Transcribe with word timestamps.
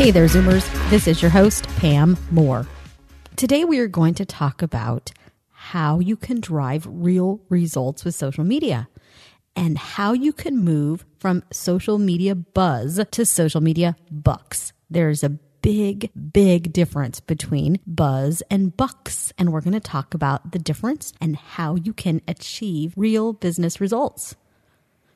Hey 0.00 0.10
there, 0.10 0.24
Zoomers. 0.24 0.66
This 0.88 1.06
is 1.06 1.20
your 1.20 1.30
host, 1.30 1.68
Pam 1.76 2.16
Moore. 2.30 2.66
Today, 3.36 3.66
we 3.66 3.80
are 3.80 3.86
going 3.86 4.14
to 4.14 4.24
talk 4.24 4.62
about 4.62 5.12
how 5.52 5.98
you 5.98 6.16
can 6.16 6.40
drive 6.40 6.86
real 6.88 7.42
results 7.50 8.02
with 8.02 8.14
social 8.14 8.42
media 8.42 8.88
and 9.54 9.76
how 9.76 10.14
you 10.14 10.32
can 10.32 10.56
move 10.56 11.04
from 11.18 11.42
social 11.52 11.98
media 11.98 12.34
buzz 12.34 12.98
to 13.10 13.26
social 13.26 13.60
media 13.60 13.94
bucks. 14.10 14.72
There's 14.88 15.22
a 15.22 15.28
big, 15.28 16.10
big 16.32 16.72
difference 16.72 17.20
between 17.20 17.78
buzz 17.86 18.42
and 18.50 18.74
bucks. 18.74 19.34
And 19.36 19.52
we're 19.52 19.60
going 19.60 19.74
to 19.74 19.80
talk 19.80 20.14
about 20.14 20.52
the 20.52 20.58
difference 20.58 21.12
and 21.20 21.36
how 21.36 21.74
you 21.74 21.92
can 21.92 22.22
achieve 22.26 22.94
real 22.96 23.34
business 23.34 23.82
results. 23.82 24.34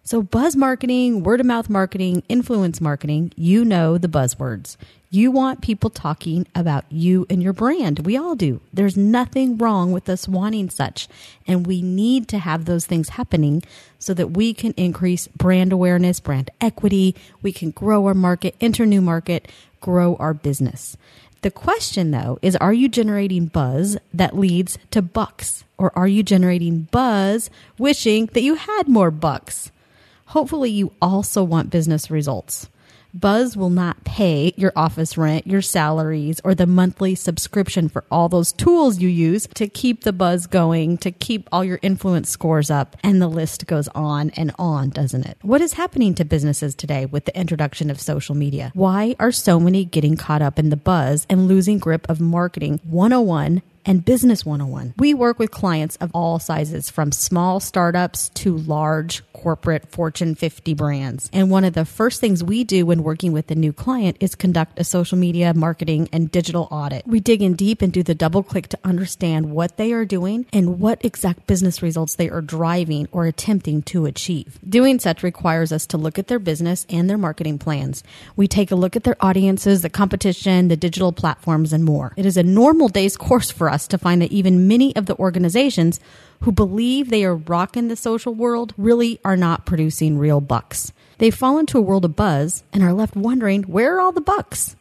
So, 0.06 0.20
buzz 0.20 0.54
marketing, 0.54 1.22
word 1.22 1.40
of 1.40 1.46
mouth 1.46 1.70
marketing, 1.70 2.24
influence 2.28 2.78
marketing, 2.78 3.32
you 3.36 3.64
know 3.64 3.96
the 3.96 4.06
buzzwords. 4.06 4.76
You 5.08 5.30
want 5.30 5.62
people 5.62 5.88
talking 5.88 6.46
about 6.54 6.84
you 6.90 7.26
and 7.30 7.42
your 7.42 7.54
brand. 7.54 8.00
We 8.00 8.14
all 8.14 8.34
do. 8.34 8.60
There's 8.70 8.98
nothing 8.98 9.56
wrong 9.56 9.92
with 9.92 10.10
us 10.10 10.28
wanting 10.28 10.68
such. 10.68 11.08
And 11.46 11.66
we 11.66 11.80
need 11.80 12.28
to 12.28 12.38
have 12.38 12.66
those 12.66 12.84
things 12.84 13.10
happening 13.10 13.62
so 13.98 14.12
that 14.12 14.32
we 14.32 14.52
can 14.52 14.74
increase 14.76 15.26
brand 15.28 15.72
awareness, 15.72 16.20
brand 16.20 16.50
equity. 16.60 17.16
We 17.40 17.52
can 17.52 17.70
grow 17.70 18.06
our 18.06 18.12
market, 18.12 18.56
enter 18.60 18.84
new 18.84 19.00
market, 19.00 19.50
grow 19.80 20.16
our 20.16 20.34
business. 20.34 20.98
The 21.40 21.50
question 21.50 22.10
though 22.10 22.38
is 22.42 22.56
are 22.56 22.74
you 22.74 22.90
generating 22.90 23.46
buzz 23.46 23.96
that 24.12 24.36
leads 24.36 24.76
to 24.90 25.00
bucks? 25.00 25.64
Or 25.78 25.96
are 25.96 26.08
you 26.08 26.22
generating 26.22 26.88
buzz 26.90 27.48
wishing 27.78 28.26
that 28.34 28.42
you 28.42 28.56
had 28.56 28.86
more 28.86 29.10
bucks? 29.10 29.70
Hopefully, 30.26 30.70
you 30.70 30.92
also 31.00 31.42
want 31.42 31.70
business 31.70 32.10
results. 32.10 32.68
Buzz 33.16 33.56
will 33.56 33.70
not 33.70 34.02
pay 34.02 34.52
your 34.56 34.72
office 34.74 35.16
rent, 35.16 35.46
your 35.46 35.62
salaries, 35.62 36.40
or 36.42 36.52
the 36.52 36.66
monthly 36.66 37.14
subscription 37.14 37.88
for 37.88 38.02
all 38.10 38.28
those 38.28 38.50
tools 38.50 38.98
you 38.98 39.08
use 39.08 39.46
to 39.54 39.68
keep 39.68 40.02
the 40.02 40.12
buzz 40.12 40.48
going, 40.48 40.98
to 40.98 41.12
keep 41.12 41.48
all 41.52 41.64
your 41.64 41.78
influence 41.80 42.28
scores 42.28 42.72
up. 42.72 42.96
And 43.04 43.22
the 43.22 43.28
list 43.28 43.68
goes 43.68 43.86
on 43.94 44.30
and 44.30 44.52
on, 44.58 44.90
doesn't 44.90 45.26
it? 45.26 45.38
What 45.42 45.60
is 45.60 45.74
happening 45.74 46.16
to 46.16 46.24
businesses 46.24 46.74
today 46.74 47.06
with 47.06 47.24
the 47.24 47.38
introduction 47.38 47.88
of 47.88 48.00
social 48.00 48.34
media? 48.34 48.72
Why 48.74 49.14
are 49.20 49.30
so 49.30 49.60
many 49.60 49.84
getting 49.84 50.16
caught 50.16 50.42
up 50.42 50.58
in 50.58 50.70
the 50.70 50.76
buzz 50.76 51.24
and 51.30 51.46
losing 51.46 51.78
grip 51.78 52.10
of 52.10 52.20
marketing 52.20 52.80
101 52.82 53.62
and 53.86 54.04
Business 54.04 54.44
101. 54.44 54.94
We 54.98 55.14
work 55.14 55.38
with 55.38 55.50
clients 55.50 55.96
of 55.96 56.10
all 56.14 56.38
sizes, 56.38 56.90
from 56.90 57.12
small 57.12 57.60
startups 57.60 58.28
to 58.30 58.56
large 58.56 59.22
corporate 59.32 59.90
Fortune 59.90 60.34
50 60.34 60.74
brands. 60.74 61.28
And 61.32 61.50
one 61.50 61.64
of 61.64 61.74
the 61.74 61.84
first 61.84 62.20
things 62.20 62.42
we 62.42 62.64
do 62.64 62.86
when 62.86 63.02
working 63.02 63.32
with 63.32 63.50
a 63.50 63.54
new 63.54 63.72
client 63.72 64.16
is 64.20 64.34
conduct 64.34 64.78
a 64.78 64.84
social 64.84 65.18
media 65.18 65.52
marketing 65.54 66.08
and 66.12 66.30
digital 66.30 66.68
audit. 66.70 67.06
We 67.06 67.20
dig 67.20 67.42
in 67.42 67.54
deep 67.54 67.82
and 67.82 67.92
do 67.92 68.02
the 68.02 68.14
double 68.14 68.42
click 68.42 68.68
to 68.68 68.78
understand 68.84 69.50
what 69.50 69.76
they 69.76 69.92
are 69.92 70.04
doing 70.04 70.46
and 70.52 70.80
what 70.80 71.04
exact 71.04 71.46
business 71.46 71.82
results 71.82 72.14
they 72.14 72.30
are 72.30 72.40
driving 72.40 73.08
or 73.12 73.26
attempting 73.26 73.82
to 73.82 74.06
achieve. 74.06 74.58
Doing 74.66 74.98
such 74.98 75.22
requires 75.22 75.72
us 75.72 75.86
to 75.88 75.98
look 75.98 76.18
at 76.18 76.28
their 76.28 76.38
business 76.38 76.86
and 76.88 77.10
their 77.10 77.18
marketing 77.18 77.58
plans. 77.58 78.02
We 78.36 78.48
take 78.48 78.70
a 78.70 78.76
look 78.76 78.96
at 78.96 79.04
their 79.04 79.16
audiences, 79.20 79.82
the 79.82 79.90
competition, 79.90 80.68
the 80.68 80.76
digital 80.76 81.12
platforms, 81.12 81.72
and 81.72 81.84
more. 81.84 82.14
It 82.16 82.24
is 82.26 82.36
a 82.36 82.42
normal 82.42 82.88
day's 82.88 83.16
course 83.16 83.50
for 83.50 83.68
us 83.68 83.73
to 83.88 83.98
find 83.98 84.22
that 84.22 84.32
even 84.32 84.68
many 84.68 84.94
of 84.96 85.06
the 85.06 85.16
organizations 85.18 86.00
who 86.42 86.52
believe 86.52 87.10
they 87.10 87.24
are 87.24 87.36
rocking 87.36 87.88
the 87.88 87.96
social 87.96 88.34
world 88.34 88.72
really 88.76 89.20
are 89.24 89.36
not 89.36 89.66
producing 89.66 90.18
real 90.18 90.40
bucks. 90.40 90.92
They 91.18 91.30
fall 91.30 91.58
into 91.58 91.78
a 91.78 91.82
world 91.82 92.04
of 92.04 92.16
buzz 92.16 92.64
and 92.72 92.82
are 92.82 92.92
left 92.92 93.16
wondering 93.16 93.62
where 93.64 93.96
are 93.96 94.00
all 94.00 94.12
the 94.12 94.20
bucks? 94.20 94.76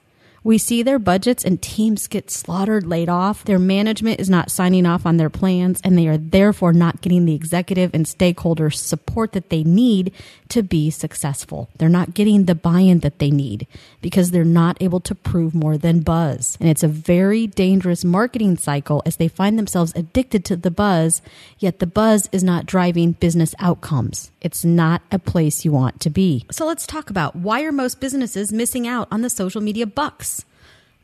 We 0.45 0.57
see 0.57 0.83
their 0.83 0.99
budgets 0.99 1.45
and 1.45 1.61
teams 1.61 2.07
get 2.07 2.29
slaughtered, 2.29 2.85
laid 2.85 3.07
off. 3.07 3.45
Their 3.45 3.59
management 3.59 4.19
is 4.19 4.29
not 4.29 4.51
signing 4.51 4.85
off 4.85 5.05
on 5.05 5.15
their 5.15 5.29
plans, 5.29 5.79
and 5.85 5.97
they 5.97 6.05
are 6.07 6.17
therefore 6.17 6.73
not 6.73 6.99
getting 6.99 7.23
the 7.23 7.33
executive 7.33 7.91
and 7.93 8.05
stakeholder 8.05 8.69
support 8.69 9.31
that 9.31 9.49
they 9.49 9.63
need 9.63 10.11
to 10.49 10.61
be 10.61 10.89
successful. 10.89 11.69
They're 11.77 11.87
not 11.87 12.13
getting 12.13 12.43
the 12.43 12.55
buy 12.55 12.81
in 12.81 12.99
that 12.99 13.19
they 13.19 13.31
need 13.31 13.67
because 14.01 14.31
they're 14.31 14.43
not 14.43 14.81
able 14.81 14.99
to 15.01 15.15
prove 15.15 15.55
more 15.55 15.77
than 15.77 16.01
buzz. 16.01 16.57
And 16.59 16.67
it's 16.67 16.83
a 16.83 16.89
very 16.89 17.47
dangerous 17.47 18.03
marketing 18.03 18.57
cycle 18.57 19.01
as 19.05 19.15
they 19.15 19.29
find 19.29 19.57
themselves 19.57 19.93
addicted 19.95 20.43
to 20.45 20.57
the 20.57 20.71
buzz, 20.71 21.21
yet 21.57 21.79
the 21.79 21.87
buzz 21.87 22.27
is 22.33 22.43
not 22.43 22.65
driving 22.65 23.13
business 23.13 23.55
outcomes. 23.59 24.29
It's 24.43 24.65
not 24.65 25.01
a 25.09 25.17
place 25.17 25.63
you 25.63 25.71
want 25.71 26.01
to 26.01 26.09
be. 26.09 26.45
So 26.51 26.67
let's 26.67 26.85
talk 26.85 27.09
about 27.09 27.35
why 27.35 27.63
are 27.63 27.71
most 27.71 28.01
businesses 28.01 28.51
missing 28.51 28.85
out 28.85 29.07
on 29.09 29.21
the 29.21 29.29
social 29.29 29.61
media 29.61 29.87
bucks? 29.87 30.43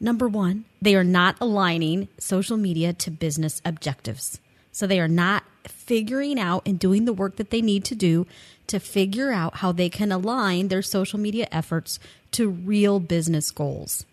Number 0.01 0.27
one, 0.27 0.65
they 0.81 0.93
are 0.95 1.03
not 1.03 1.37
aligning 1.39 2.09
social 2.17 2.57
media 2.57 2.91
to 2.93 3.09
business 3.09 3.61
objectives. 3.63 4.39
So 4.73 4.85
they 4.85 4.99
are 4.99 5.07
not 5.07 5.43
figuring 5.65 6.39
out 6.39 6.63
and 6.65 6.77
doing 6.77 7.05
the 7.05 7.13
work 7.13 7.37
that 7.37 7.49
they 7.49 7.61
need 7.61 7.85
to 7.85 7.95
do 7.95 8.27
to 8.67 8.79
figure 8.79 9.31
out 9.31 9.57
how 9.57 9.71
they 9.71 9.89
can 9.89 10.11
align 10.11 10.67
their 10.67 10.81
social 10.81 11.19
media 11.19 11.47
efforts 11.51 11.99
to 12.31 12.49
real 12.49 12.99
business 12.99 13.51
goals. 13.51 14.05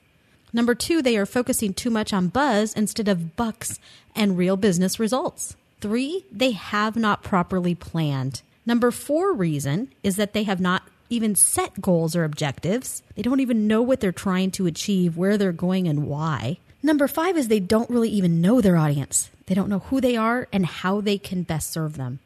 Number 0.52 0.74
two, 0.74 1.02
they 1.02 1.16
are 1.16 1.26
focusing 1.26 1.74
too 1.74 1.90
much 1.90 2.12
on 2.12 2.28
buzz 2.28 2.72
instead 2.72 3.08
of 3.08 3.36
bucks 3.36 3.78
and 4.14 4.38
real 4.38 4.56
business 4.56 4.98
results. 4.98 5.56
Three, 5.80 6.24
they 6.32 6.52
have 6.52 6.96
not 6.96 7.22
properly 7.22 7.74
planned. 7.74 8.42
Number 8.66 8.90
four 8.90 9.32
reason 9.32 9.92
is 10.02 10.16
that 10.16 10.32
they 10.32 10.42
have 10.42 10.60
not 10.60 10.82
even 11.08 11.36
set 11.36 11.80
goals 11.80 12.16
or 12.16 12.24
objectives. 12.24 13.02
They 13.14 13.22
don't 13.22 13.40
even 13.40 13.68
know 13.68 13.80
what 13.80 14.00
they're 14.00 14.10
trying 14.10 14.50
to 14.52 14.66
achieve, 14.66 15.16
where 15.16 15.38
they're 15.38 15.52
going, 15.52 15.86
and 15.86 16.06
why. 16.06 16.58
Number 16.82 17.06
five 17.06 17.36
is 17.36 17.48
they 17.48 17.60
don't 17.60 17.88
really 17.88 18.10
even 18.10 18.40
know 18.40 18.60
their 18.60 18.76
audience. 18.76 19.30
They 19.46 19.54
don't 19.54 19.68
know 19.68 19.78
who 19.78 20.00
they 20.00 20.16
are 20.16 20.48
and 20.52 20.66
how 20.66 21.00
they 21.00 21.16
can 21.16 21.44
best 21.44 21.70
serve 21.70 21.96
them. 21.96 22.18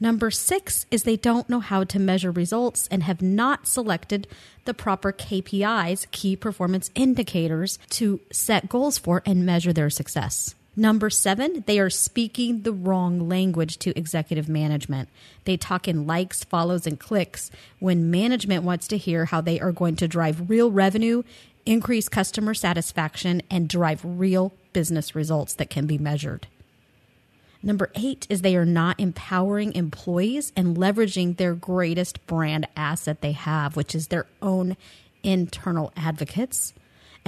Number 0.00 0.30
six 0.30 0.86
is 0.90 1.02
they 1.02 1.16
don't 1.16 1.48
know 1.48 1.58
how 1.60 1.82
to 1.84 1.98
measure 1.98 2.30
results 2.30 2.86
and 2.90 3.02
have 3.02 3.20
not 3.20 3.66
selected 3.66 4.28
the 4.64 4.74
proper 4.74 5.12
KPIs, 5.12 6.08
key 6.10 6.36
performance 6.36 6.90
indicators, 6.94 7.78
to 7.90 8.20
set 8.30 8.68
goals 8.68 8.96
for 8.98 9.22
and 9.26 9.44
measure 9.44 9.72
their 9.72 9.90
success. 9.90 10.54
Number 10.78 11.10
seven, 11.10 11.64
they 11.66 11.80
are 11.80 11.90
speaking 11.90 12.62
the 12.62 12.72
wrong 12.72 13.28
language 13.28 13.78
to 13.78 13.98
executive 13.98 14.48
management. 14.48 15.08
They 15.42 15.56
talk 15.56 15.88
in 15.88 16.06
likes, 16.06 16.44
follows, 16.44 16.86
and 16.86 17.00
clicks 17.00 17.50
when 17.80 18.12
management 18.12 18.62
wants 18.62 18.86
to 18.88 18.96
hear 18.96 19.24
how 19.24 19.40
they 19.40 19.58
are 19.58 19.72
going 19.72 19.96
to 19.96 20.06
drive 20.06 20.48
real 20.48 20.70
revenue, 20.70 21.24
increase 21.66 22.08
customer 22.08 22.54
satisfaction, 22.54 23.42
and 23.50 23.68
drive 23.68 24.02
real 24.04 24.52
business 24.72 25.16
results 25.16 25.54
that 25.54 25.68
can 25.68 25.88
be 25.88 25.98
measured. 25.98 26.46
Number 27.60 27.90
eight 27.96 28.28
is 28.30 28.42
they 28.42 28.54
are 28.54 28.64
not 28.64 29.00
empowering 29.00 29.72
employees 29.72 30.52
and 30.54 30.76
leveraging 30.76 31.38
their 31.38 31.54
greatest 31.54 32.24
brand 32.28 32.68
asset 32.76 33.20
they 33.20 33.32
have, 33.32 33.74
which 33.74 33.96
is 33.96 34.06
their 34.06 34.26
own 34.40 34.76
internal 35.24 35.92
advocates. 35.96 36.72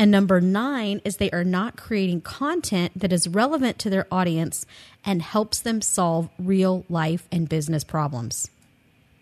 And 0.00 0.10
number 0.10 0.40
nine 0.40 1.02
is 1.04 1.18
they 1.18 1.30
are 1.30 1.44
not 1.44 1.76
creating 1.76 2.22
content 2.22 2.92
that 2.96 3.12
is 3.12 3.28
relevant 3.28 3.78
to 3.80 3.90
their 3.90 4.06
audience 4.10 4.64
and 5.04 5.20
helps 5.20 5.60
them 5.60 5.82
solve 5.82 6.30
real 6.38 6.86
life 6.88 7.28
and 7.30 7.46
business 7.46 7.84
problems. 7.84 8.48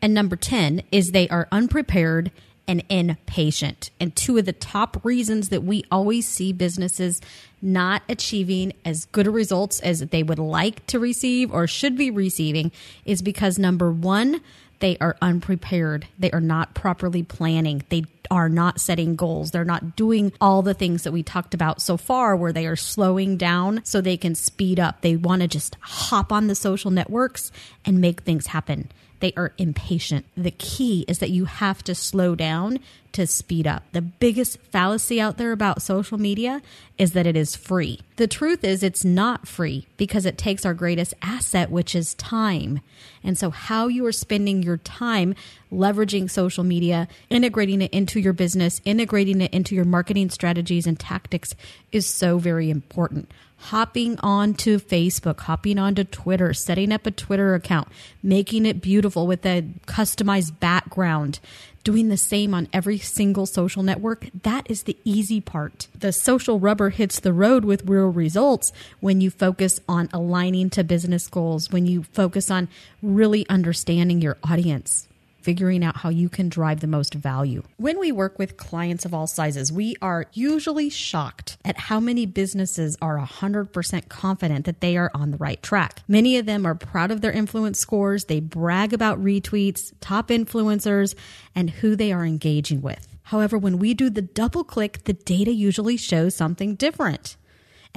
And 0.00 0.14
number 0.14 0.36
10 0.36 0.82
is 0.92 1.10
they 1.10 1.28
are 1.30 1.48
unprepared 1.50 2.30
and 2.69 2.84
impatient. 2.88 3.90
And 3.98 4.14
two 4.14 4.38
of 4.38 4.44
the 4.44 4.52
top 4.52 5.04
reasons 5.04 5.48
that 5.48 5.64
we 5.64 5.84
always 5.90 6.28
see 6.28 6.52
businesses 6.52 7.20
not 7.60 8.02
achieving 8.08 8.72
as 8.84 9.06
good 9.06 9.26
results 9.26 9.80
as 9.80 9.98
they 9.98 10.22
would 10.22 10.38
like 10.38 10.86
to 10.86 11.00
receive 11.00 11.52
or 11.52 11.66
should 11.66 11.96
be 11.96 12.12
receiving 12.12 12.70
is 13.04 13.20
because 13.20 13.58
number 13.58 13.90
one, 13.90 14.40
they 14.80 14.96
are 14.98 15.16
unprepared. 15.20 16.06
They 16.19 16.30
are 16.30 16.40
not 16.40 16.75
properly 16.75 17.22
planning. 17.22 17.82
They 17.88 18.04
are 18.30 18.48
not 18.48 18.80
setting 18.80 19.16
goals. 19.16 19.50
They're 19.50 19.64
not 19.64 19.96
doing 19.96 20.32
all 20.40 20.62
the 20.62 20.75
things 20.75 21.02
that 21.02 21.12
we 21.12 21.22
talked 21.22 21.54
about 21.54 21.80
so 21.80 21.96
far 21.96 22.36
where 22.36 22.52
they 22.52 22.66
are 22.66 22.76
slowing 22.76 23.36
down 23.36 23.80
so 23.84 24.00
they 24.00 24.16
can 24.16 24.34
speed 24.34 24.78
up. 24.78 25.00
They 25.00 25.16
want 25.16 25.42
to 25.42 25.48
just 25.48 25.76
hop 25.80 26.32
on 26.32 26.46
the 26.46 26.54
social 26.54 26.90
networks 26.90 27.50
and 27.84 28.00
make 28.00 28.20
things 28.20 28.48
happen. 28.48 28.90
They 29.20 29.32
are 29.36 29.52
impatient. 29.58 30.26
The 30.36 30.52
key 30.52 31.04
is 31.08 31.18
that 31.18 31.30
you 31.30 31.46
have 31.46 31.82
to 31.84 31.94
slow 31.94 32.34
down 32.34 32.78
to 33.12 33.26
speed 33.26 33.66
up. 33.66 33.82
The 33.92 34.02
biggest 34.02 34.58
fallacy 34.70 35.20
out 35.20 35.38
there 35.38 35.50
about 35.52 35.82
social 35.82 36.18
media 36.18 36.62
is 36.98 37.12
that 37.12 37.26
it 37.26 37.36
is 37.36 37.56
free. 37.56 38.00
The 38.16 38.28
truth 38.28 38.62
is, 38.62 38.82
it's 38.82 39.04
not 39.04 39.48
free 39.48 39.86
because 39.96 40.26
it 40.26 40.38
takes 40.38 40.66
our 40.66 40.74
greatest 40.74 41.14
asset, 41.22 41.70
which 41.70 41.94
is 41.94 42.14
time. 42.14 42.80
And 43.24 43.38
so, 43.38 43.50
how 43.50 43.88
you 43.88 44.04
are 44.06 44.12
spending 44.12 44.62
your 44.62 44.76
time 44.76 45.34
leveraging 45.72 46.30
social 46.30 46.64
media, 46.64 47.08
integrating 47.30 47.82
it 47.82 47.92
into 47.92 48.20
your 48.20 48.32
business, 48.32 48.80
integrating 48.84 49.40
it 49.40 49.52
into 49.52 49.74
your 49.74 49.84
marketing 49.84 50.30
strategies 50.30 50.86
and 50.86 50.98
tactics 50.98 51.54
is 51.90 52.06
so 52.06 52.38
very 52.38 52.70
important 52.70 53.28
hopping 53.58 54.19
onto 54.20 54.78
Facebook, 54.78 55.40
hopping 55.40 55.78
onto 55.78 56.05
Twitter, 56.05 56.55
setting 56.55 56.93
up 56.93 57.06
a 57.06 57.10
Twitter 57.10 57.55
account, 57.55 57.88
making 58.22 58.64
it 58.64 58.81
beautiful 58.81 59.26
with 59.26 59.44
a 59.44 59.62
customized 59.87 60.58
background, 60.60 61.40
doing 61.84 62.08
the 62.08 62.16
same 62.16 62.55
on 62.55 62.69
every 62.72 62.99
single 62.99 63.46
social 63.46 63.82
network, 63.82 64.28
that 64.43 64.70
is 64.70 64.84
the 64.84 64.96
easy 65.05 65.40
part. 65.40 65.88
The 65.99 66.12
social 66.12 66.58
rubber 66.58 66.90
hits 66.90 67.20
the 67.20 67.32
road 67.32 67.64
with 67.64 67.88
real 67.88 68.08
results 68.08 68.72
when 69.00 69.20
you 69.20 69.31
focus 69.31 69.81
on 69.88 70.08
aligning 70.12 70.70
to 70.70 70.84
business 70.84 71.26
goals, 71.28 71.70
when 71.70 71.87
you 71.87 72.04
focus 72.04 72.50
on 72.50 72.69
really 73.02 73.49
understanding 73.49 74.20
your 74.20 74.37
audience 74.44 75.08
figuring 75.48 75.82
out 75.82 75.96
how 75.96 76.10
you 76.10 76.28
can 76.28 76.50
drive 76.50 76.80
the 76.80 76.86
most 76.86 77.14
value. 77.14 77.62
When 77.78 77.98
we 77.98 78.12
work 78.12 78.38
with 78.38 78.58
clients 78.58 79.06
of 79.06 79.14
all 79.14 79.26
sizes, 79.26 79.72
we 79.72 79.96
are 80.02 80.26
usually 80.34 80.90
shocked 80.90 81.56
at 81.64 81.78
how 81.78 82.00
many 82.00 82.26
businesses 82.26 82.98
are 83.00 83.16
100% 83.18 84.10
confident 84.10 84.66
that 84.66 84.82
they 84.82 84.98
are 84.98 85.10
on 85.14 85.30
the 85.30 85.38
right 85.38 85.62
track. 85.62 86.02
Many 86.06 86.36
of 86.36 86.44
them 86.44 86.66
are 86.66 86.74
proud 86.74 87.10
of 87.10 87.22
their 87.22 87.32
influence 87.32 87.78
scores, 87.78 88.26
they 88.26 88.40
brag 88.40 88.92
about 88.92 89.24
retweets, 89.24 89.94
top 90.02 90.28
influencers, 90.28 91.14
and 91.54 91.70
who 91.70 91.96
they 91.96 92.12
are 92.12 92.26
engaging 92.26 92.82
with. 92.82 93.08
However, 93.22 93.56
when 93.56 93.78
we 93.78 93.94
do 93.94 94.10
the 94.10 94.20
double 94.20 94.64
click, 94.64 95.04
the 95.04 95.14
data 95.14 95.50
usually 95.50 95.96
shows 95.96 96.34
something 96.34 96.74
different. 96.74 97.38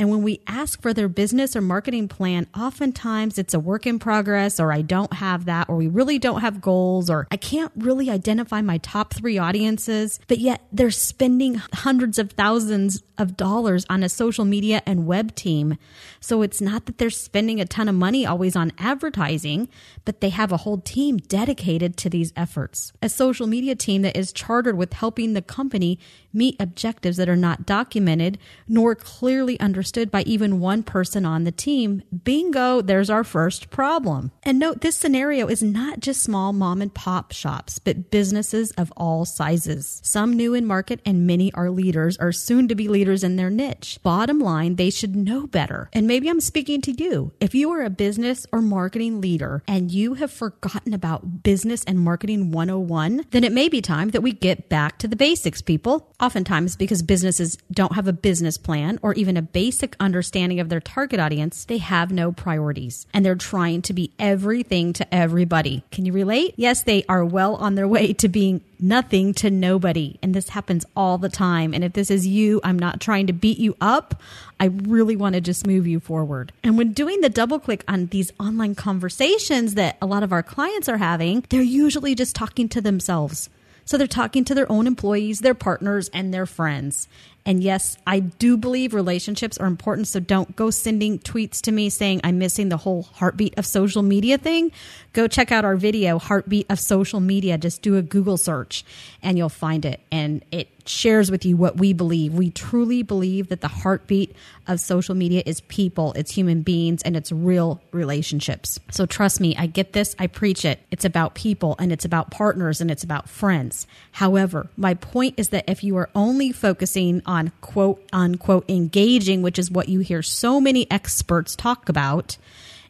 And 0.01 0.09
when 0.09 0.23
we 0.23 0.41
ask 0.47 0.81
for 0.81 0.95
their 0.95 1.07
business 1.07 1.55
or 1.55 1.61
marketing 1.61 2.07
plan, 2.07 2.47
oftentimes 2.57 3.37
it's 3.37 3.53
a 3.53 3.59
work 3.59 3.85
in 3.85 3.99
progress, 3.99 4.59
or 4.59 4.73
I 4.73 4.81
don't 4.81 5.13
have 5.13 5.45
that, 5.45 5.69
or 5.69 5.75
we 5.75 5.87
really 5.87 6.17
don't 6.17 6.41
have 6.41 6.59
goals, 6.59 7.07
or 7.07 7.27
I 7.29 7.37
can't 7.37 7.71
really 7.75 8.09
identify 8.09 8.63
my 8.63 8.79
top 8.79 9.13
three 9.13 9.37
audiences. 9.37 10.19
But 10.27 10.39
yet 10.39 10.65
they're 10.71 10.89
spending 10.89 11.61
hundreds 11.71 12.17
of 12.17 12.31
thousands 12.31 13.03
of 13.19 13.37
dollars 13.37 13.85
on 13.91 14.01
a 14.01 14.09
social 14.09 14.43
media 14.43 14.81
and 14.87 15.05
web 15.05 15.35
team. 15.35 15.77
So 16.19 16.41
it's 16.41 16.59
not 16.59 16.87
that 16.87 16.97
they're 16.97 17.11
spending 17.11 17.61
a 17.61 17.65
ton 17.65 17.87
of 17.87 17.93
money 17.93 18.25
always 18.25 18.55
on 18.55 18.71
advertising, 18.79 19.69
but 20.03 20.19
they 20.19 20.29
have 20.29 20.51
a 20.51 20.57
whole 20.57 20.79
team 20.79 21.17
dedicated 21.17 21.95
to 21.97 22.09
these 22.09 22.33
efforts. 22.35 22.91
A 23.03 23.09
social 23.09 23.45
media 23.45 23.75
team 23.75 24.01
that 24.01 24.17
is 24.17 24.33
chartered 24.33 24.75
with 24.75 24.93
helping 24.93 25.33
the 25.33 25.43
company 25.43 25.99
meet 26.33 26.55
objectives 26.59 27.17
that 27.17 27.29
are 27.29 27.35
not 27.35 27.67
documented 27.67 28.39
nor 28.67 28.95
clearly 28.95 29.59
understood 29.59 29.90
by 29.91 30.21
even 30.23 30.59
one 30.59 30.83
person 30.83 31.25
on 31.25 31.43
the 31.43 31.51
team. 31.51 32.03
Bingo, 32.23 32.81
there's 32.81 33.09
our 33.09 33.23
first 33.23 33.69
problem. 33.69 34.31
And 34.43 34.57
note 34.57 34.81
this 34.81 34.95
scenario 34.95 35.47
is 35.47 35.61
not 35.61 35.99
just 35.99 36.23
small 36.23 36.53
mom 36.53 36.81
and 36.81 36.93
pop 36.93 37.33
shops, 37.33 37.79
but 37.79 38.09
businesses 38.11 38.71
of 38.71 38.93
all 38.95 39.25
sizes. 39.25 39.99
Some 40.03 40.33
new 40.33 40.53
in 40.53 40.65
market 40.65 41.01
and 41.05 41.27
many 41.27 41.53
are 41.53 41.69
leaders 41.69 42.17
or 42.19 42.31
soon 42.31 42.67
to 42.69 42.75
be 42.75 42.87
leaders 42.87 43.23
in 43.23 43.35
their 43.35 43.49
niche. 43.49 43.99
Bottom 44.01 44.39
line, 44.39 44.77
they 44.77 44.89
should 44.89 45.15
know 45.15 45.47
better. 45.47 45.89
And 45.91 46.07
maybe 46.07 46.29
I'm 46.29 46.39
speaking 46.39 46.81
to 46.83 46.91
you. 46.91 47.33
If 47.39 47.53
you 47.53 47.69
are 47.71 47.81
a 47.81 47.89
business 47.89 48.45
or 48.51 48.61
marketing 48.61 49.19
leader 49.19 49.63
and 49.67 49.91
you 49.91 50.13
have 50.13 50.31
forgotten 50.31 50.93
about 50.93 51.43
business 51.43 51.83
and 51.83 51.99
marketing 51.99 52.51
101, 52.51 53.25
then 53.31 53.43
it 53.43 53.51
may 53.51 53.67
be 53.67 53.81
time 53.81 54.11
that 54.11 54.21
we 54.21 54.31
get 54.31 54.69
back 54.69 54.97
to 54.99 55.07
the 55.07 55.15
basics, 55.15 55.61
people 55.61 56.13
oftentimes 56.21 56.75
because 56.75 57.01
businesses 57.01 57.57
don't 57.71 57.95
have 57.95 58.07
a 58.07 58.13
business 58.13 58.57
plan 58.57 58.99
or 59.01 59.13
even 59.15 59.35
a 59.35 59.41
basic 59.41 59.80
understanding 59.99 60.59
of 60.59 60.69
their 60.69 60.79
target 60.79 61.19
audience, 61.19 61.65
they 61.65 61.77
have 61.77 62.11
no 62.11 62.31
priorities 62.31 63.07
and 63.13 63.25
they're 63.25 63.35
trying 63.35 63.81
to 63.83 63.93
be 63.93 64.11
everything 64.19 64.93
to 64.93 65.13
everybody. 65.13 65.83
Can 65.91 66.05
you 66.05 66.13
relate? 66.13 66.53
Yes, 66.57 66.83
they 66.83 67.03
are 67.07 67.25
well 67.25 67.55
on 67.55 67.75
their 67.75 67.87
way 67.87 68.13
to 68.13 68.27
being 68.27 68.61
nothing 68.79 69.33
to 69.35 69.49
nobody. 69.49 70.17
And 70.21 70.33
this 70.33 70.49
happens 70.49 70.85
all 70.95 71.17
the 71.17 71.29
time. 71.29 71.73
And 71.73 71.83
if 71.83 71.93
this 71.93 72.09
is 72.09 72.25
you, 72.25 72.59
I'm 72.63 72.79
not 72.79 72.99
trying 72.99 73.27
to 73.27 73.33
beat 73.33 73.59
you 73.59 73.75
up. 73.79 74.21
I 74.59 74.65
really 74.65 75.15
want 75.15 75.35
to 75.35 75.41
just 75.41 75.67
move 75.67 75.87
you 75.87 75.99
forward. 75.99 76.51
And 76.63 76.77
when 76.77 76.93
doing 76.93 77.21
the 77.21 77.29
double 77.29 77.59
click 77.59 77.83
on 77.87 78.07
these 78.07 78.31
online 78.39 78.75
conversations 78.75 79.75
that 79.75 79.97
a 80.01 80.05
lot 80.05 80.23
of 80.23 80.33
our 80.33 80.43
clients 80.43 80.89
are 80.89 80.97
having, 80.97 81.45
they're 81.49 81.61
usually 81.61 82.15
just 82.15 82.35
talking 82.35 82.69
to 82.69 82.81
themselves. 82.81 83.49
So 83.85 83.97
they're 83.97 84.07
talking 84.07 84.45
to 84.45 84.55
their 84.55 84.71
own 84.71 84.87
employees, 84.87 85.39
their 85.39 85.53
partners, 85.53 86.09
and 86.13 86.33
their 86.33 86.45
friends. 86.45 87.07
And 87.45 87.63
yes, 87.63 87.97
I 88.05 88.19
do 88.19 88.55
believe 88.55 88.93
relationships 88.93 89.57
are 89.57 89.65
important. 89.65 90.07
So 90.07 90.19
don't 90.19 90.55
go 90.55 90.69
sending 90.69 91.19
tweets 91.19 91.61
to 91.61 91.71
me 91.71 91.89
saying 91.89 92.21
I'm 92.23 92.37
missing 92.37 92.69
the 92.69 92.77
whole 92.77 93.03
heartbeat 93.03 93.57
of 93.57 93.65
social 93.65 94.03
media 94.03 94.37
thing. 94.37 94.71
Go 95.13 95.27
check 95.27 95.51
out 95.51 95.65
our 95.65 95.75
video, 95.75 96.19
Heartbeat 96.19 96.67
of 96.69 96.79
Social 96.79 97.19
Media. 97.19 97.57
Just 97.57 97.81
do 97.81 97.97
a 97.97 98.01
Google 98.01 98.37
search 98.37 98.85
and 99.23 99.37
you'll 99.37 99.49
find 99.49 99.85
it. 99.85 100.01
And 100.11 100.45
it 100.51 100.80
shares 100.91 101.31
with 101.31 101.45
you 101.45 101.57
what 101.57 101.77
we 101.77 101.93
believe. 101.93 102.33
We 102.33 102.51
truly 102.51 103.03
believe 103.03 103.49
that 103.49 103.61
the 103.61 103.67
heartbeat 103.67 104.35
of 104.67 104.79
social 104.79 105.15
media 105.15 105.41
is 105.45 105.61
people, 105.61 106.13
it's 106.13 106.31
human 106.31 106.61
beings, 106.61 107.01
and 107.03 107.15
it's 107.15 107.31
real 107.31 107.81
relationships. 107.91 108.79
So 108.91 109.05
trust 109.05 109.39
me, 109.39 109.55
I 109.57 109.65
get 109.67 109.93
this, 109.93 110.15
I 110.19 110.27
preach 110.27 110.65
it. 110.65 110.79
It's 110.91 111.05
about 111.05 111.33
people 111.33 111.75
and 111.79 111.91
it's 111.91 112.05
about 112.05 112.31
partners 112.31 112.81
and 112.81 112.91
it's 112.91 113.03
about 113.03 113.29
friends. 113.29 113.87
However, 114.11 114.69
my 114.77 114.93
point 114.93 115.35
is 115.37 115.49
that 115.49 115.69
if 115.69 115.83
you 115.83 115.97
are 115.97 116.09
only 116.13 116.51
focusing 116.51 117.21
on 117.25 117.51
quote 117.61 118.07
unquote 118.13 118.69
engaging, 118.69 119.41
which 119.41 119.57
is 119.57 119.71
what 119.71 119.89
you 119.89 119.99
hear 120.01 120.21
so 120.21 120.59
many 120.59 120.89
experts 120.91 121.55
talk 121.55 121.89
about, 121.89 122.37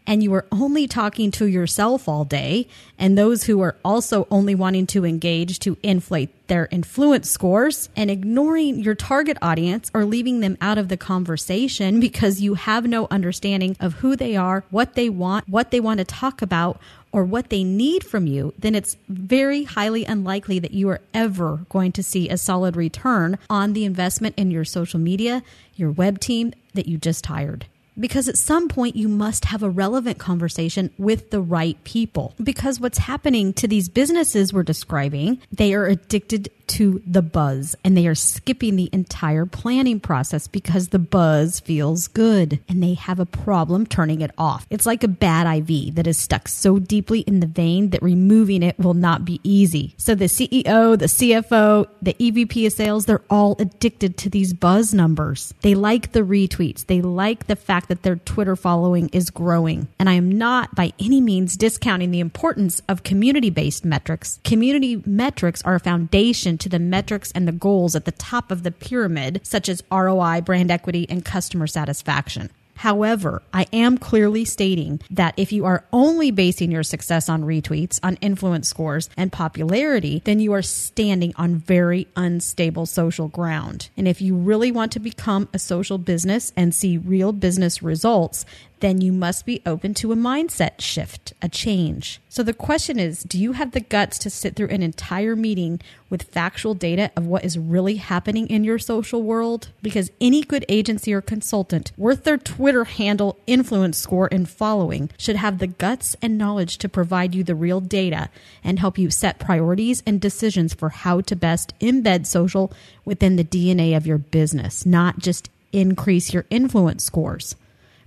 and 0.08 0.24
you 0.24 0.34
are 0.34 0.46
only 0.52 0.88
talking 0.88 1.32
to 1.32 1.46
yourself 1.46 2.08
all 2.08 2.26
day, 2.26 2.68
and 2.98 3.18
those 3.18 3.44
who 3.44 3.62
are 3.62 3.76
also 3.86 4.28
only 4.32 4.56
wanting 4.56 4.88
to 4.88 5.06
engage 5.06 5.60
to 5.60 5.78
inflate 5.84 6.30
their 6.48 6.68
influence 6.72 7.30
scores 7.30 7.90
and 7.96 8.12
ignoring 8.12 8.80
your 8.80 8.96
target 8.96 9.38
audience 9.42 9.90
or 9.94 10.04
leaving 10.04 10.40
them 10.42 10.58
out 10.60 10.78
of 10.78 10.90
the 10.90 10.98
conversation 10.98 12.00
because 12.00 12.42
you 12.42 12.56
have 12.56 12.86
no 12.86 13.08
understanding 13.10 13.78
of 13.80 13.96
who 13.96 14.16
they 14.16 14.36
are, 14.36 14.64
what 14.70 14.96
they 14.96 15.10
want, 15.10 15.48
what 15.48 15.72
they 15.72 15.80
want 15.80 16.00
to 16.00 16.06
talk 16.06 16.42
about, 16.42 16.80
or 17.14 17.24
what 17.24 17.50
they 17.50 17.64
need 17.64 18.04
from 18.04 18.26
you, 18.26 18.54
then 18.58 18.74
it's 18.74 18.96
very 19.10 19.64
highly 19.64 20.06
unlikely 20.06 20.60
that 20.60 20.72
you 20.72 20.88
are 20.90 21.02
ever 21.14 21.66
going 21.70 21.92
to 21.92 22.04
see 22.04 22.30
a 22.30 22.38
solid 22.38 22.76
return 22.76 23.38
on 23.50 23.74
the 23.74 23.86
investment 23.86 24.34
in 24.38 24.50
your 24.50 24.64
social 24.64 25.00
media, 25.00 25.44
your 25.76 25.92
web 25.92 26.20
team 26.20 26.54
that 26.74 26.88
you 26.88 26.98
just 26.98 27.26
hired 27.26 27.66
because 28.00 28.28
at 28.28 28.38
some 28.38 28.68
point 28.68 28.96
you 28.96 29.08
must 29.08 29.46
have 29.46 29.64
a 29.64 29.70
relevant 29.70 30.18
conversation 30.18 30.92
with 30.98 31.30
the 31.32 31.42
right 31.42 31.82
people. 31.84 32.34
Because 32.42 32.80
what's 32.80 32.98
happening 32.98 33.54
to 33.54 33.68
these 33.68 33.90
businesses 33.90 34.54
we're 34.54 34.64
describing, 34.64 35.40
they 35.52 35.74
are 35.74 35.86
addicted 35.86 36.50
to 36.68 37.02
the 37.06 37.22
buzz 37.22 37.76
and 37.84 37.96
they 37.96 38.08
are 38.08 38.16
skipping 38.16 38.76
the 38.76 38.90
entire 38.92 39.46
planning 39.46 40.00
process 40.00 40.48
because 40.48 40.90
the 40.90 41.00
buzz 41.00 41.60
feels 41.60 42.08
good 42.08 42.60
and 42.68 42.82
they 42.82 42.94
have 42.94 43.20
a 43.20 43.26
problem 43.26 43.86
turning 43.86 44.22
it 44.22 44.32
off. 44.38 44.66
It's 44.70 44.86
like 44.86 45.04
a 45.04 45.08
bad 45.08 45.48
IV 45.70 45.96
that 45.96 46.08
is 46.08 46.18
stuck 46.18 46.48
so 46.48 46.80
deeply 46.80 47.22
in 47.22 47.40
the 47.40 47.48
vein 47.48 47.90
that 47.90 48.02
removing 48.02 48.64
it 48.64 48.78
will 48.80 48.94
not 48.94 49.26
be 49.26 49.40
easy. 49.44 49.94
So 49.98 50.16
the 50.16 50.26
CEO, 50.26 50.98
the 50.98 51.06
CFO, 51.06 51.88
the 52.02 52.14
EVP 52.14 52.66
of 52.68 52.74
sales, 52.74 53.06
they're 53.06 53.24
all 53.30 53.56
addicted 53.60 54.18
to 54.18 54.30
these 54.30 54.54
buzz 54.54 54.94
numbers. 54.94 55.54
They 55.62 55.76
like 55.76 56.12
the 56.12 56.22
retweets. 56.22 56.86
They 56.86 57.02
like 57.02 57.48
the 57.48 57.56
fact 57.56 57.90
that 57.90 58.04
their 58.04 58.18
Twitter 58.18 58.56
following 58.56 59.10
is 59.10 59.30
growing. 59.30 59.88
And 60.00 60.10
I 60.10 60.14
am 60.14 60.32
not 60.32 60.76
by 60.76 60.94
any 61.00 61.22
means 61.22 61.58
discounting 61.58 62.12
the 62.12 62.20
importance 62.20 62.82
of 62.88 63.04
community 63.04 63.50
based 63.50 63.86
metrics. 63.86 64.40
Community 64.44 65.02
metrics 65.06 65.62
are 65.64 65.76
a 65.76 65.80
foundation 65.80 66.51
to 66.60 66.70
the 66.70 66.80
metrics 66.80 67.32
and 67.32 67.48
the 67.48 67.52
goals 67.52 67.96
at 67.96 68.06
the 68.06 68.12
top 68.12 68.52
of 68.52 68.64
the 68.64 68.72
pyramid, 68.72 69.42
such 69.44 69.70
as 69.70 69.84
ROI, 69.92 70.42
brand 70.42 70.72
equity, 70.72 71.06
and 71.10 71.24
customer 71.24 71.68
satisfaction. 71.68 72.50
However, 72.82 73.44
I 73.54 73.68
am 73.72 74.00
clearly 74.00 74.44
stating 74.44 75.02
that 75.12 75.36
if 75.38 75.52
you 75.52 75.66
are 75.66 75.86
only 75.94 76.32
basing 76.32 76.72
your 76.72 76.82
success 76.82 77.30
on 77.30 77.44
retweets, 77.44 78.00
on 78.02 78.16
influence 78.22 78.68
scores, 78.68 79.08
and 79.16 79.32
popularity, 79.32 80.24
then 80.26 80.40
you 80.40 80.54
are 80.54 80.64
standing 80.64 81.32
on 81.36 81.58
very 81.58 82.08
unstable 82.16 82.88
social 82.88 83.28
ground. 83.28 83.90
And 83.96 84.08
if 84.08 84.20
you 84.20 84.36
really 84.36 84.72
want 84.72 84.94
to 84.94 85.00
become 85.00 85.48
a 85.54 85.60
social 85.60 86.00
business 86.00 86.52
and 86.58 86.74
see 86.74 86.98
real 86.98 87.34
business 87.34 87.84
results, 87.84 88.46
then 88.82 89.00
you 89.00 89.12
must 89.12 89.46
be 89.46 89.62
open 89.66 89.94
to 89.94 90.12
a 90.12 90.16
mindset 90.16 90.82
shift, 90.82 91.34
a 91.42 91.48
change. 91.48 92.20
So 92.30 92.44
the 92.44 92.54
question 92.54 93.00
is 93.00 93.24
do 93.24 93.40
you 93.40 93.54
have 93.54 93.72
the 93.72 93.80
guts 93.80 94.18
to 94.20 94.30
sit 94.30 94.56
through 94.56 94.68
an 94.68 94.84
entire 94.84 95.36
meeting 95.36 95.80
with 96.10 96.24
factual 96.24 96.74
data 96.74 97.12
of 97.16 97.26
what 97.26 97.46
is 97.46 97.58
really 97.58 97.96
happening 97.96 98.48
in 98.48 98.64
your 98.64 98.80
social 98.80 99.24
world? 99.24 99.70
Because 99.82 100.12
any 100.20 100.42
good 100.42 100.66
agency 100.68 101.14
or 101.14 101.22
consultant 101.22 101.92
worth 101.96 102.24
their 102.24 102.38
Twitter 102.38 102.84
handle, 102.84 103.38
influence 103.48 103.98
score, 103.98 104.28
and 104.32 104.50
following 104.50 105.10
should 105.18 105.36
have 105.38 105.60
the 105.60 105.68
guts 105.68 106.16
and 106.22 106.38
knowledge 106.38 106.78
to 106.80 106.90
provide 106.90 107.34
you 107.36 107.44
the 107.44 107.56
real 107.56 107.80
data 107.80 108.30
and 108.64 108.80
help 108.80 108.98
you 108.98 109.10
set 109.10 109.40
priorities 109.40 110.04
and 110.06 110.20
decisions 110.20 110.74
for 110.74 110.90
how 110.90 111.22
to 111.22 111.36
best 111.36 111.78
embed 111.80 112.26
social 112.26 112.74
within 113.06 113.36
the 113.36 113.44
DNA 113.44 113.96
of 113.96 114.08
your 114.08 114.18
business, 114.18 114.86
not 114.86 115.20
just 115.20 115.50
increase 115.72 116.34
your 116.34 116.46
influence 116.50 117.04
scores. 117.04 117.56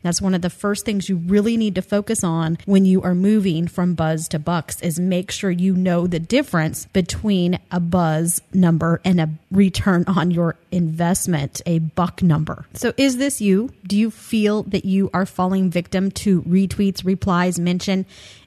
That's 0.05 0.21
one 0.21 0.35
of 0.35 0.43
the 0.43 0.51
first 0.51 0.85
things 0.85 1.09
you 1.09 1.17
really 1.17 1.57
need 1.57 1.75
to 1.77 1.83
focus 1.83 2.23
on 2.23 2.59
when 2.67 2.85
you 2.85 3.03
are 3.03 3.15
moving 3.15 3.67
from 3.67 3.95
buzz 3.95 4.29
to 4.29 4.39
bucks 4.39 4.81
is 4.83 5.01
make 5.01 5.31
sure 5.31 5.51
you 5.51 5.75
know 5.75 6.07
the 6.07 6.21
difference 6.21 6.85
between 6.93 7.59
a 7.71 7.81
buzz 7.81 8.43
number 8.53 9.01
and 9.03 9.19
a 9.19 9.31
return 9.51 10.05
on 10.07 10.31
your 10.31 10.57
investment, 10.71 11.63
a 11.65 11.79
buck 11.79 12.23
number. 12.23 12.67
So 12.75 12.93
is 12.99 13.17
this 13.17 13.41
you? 13.41 13.73
Do 13.87 13.97
you 13.97 14.11
feel 14.11 14.65
that 14.65 14.85
you 14.85 15.09
are 15.15 15.25
falling 15.25 15.71
victim 15.71 16.11
to 16.11 16.43
retweets, 16.43 17.03
replies, 17.03 17.59
mention, 17.59 18.05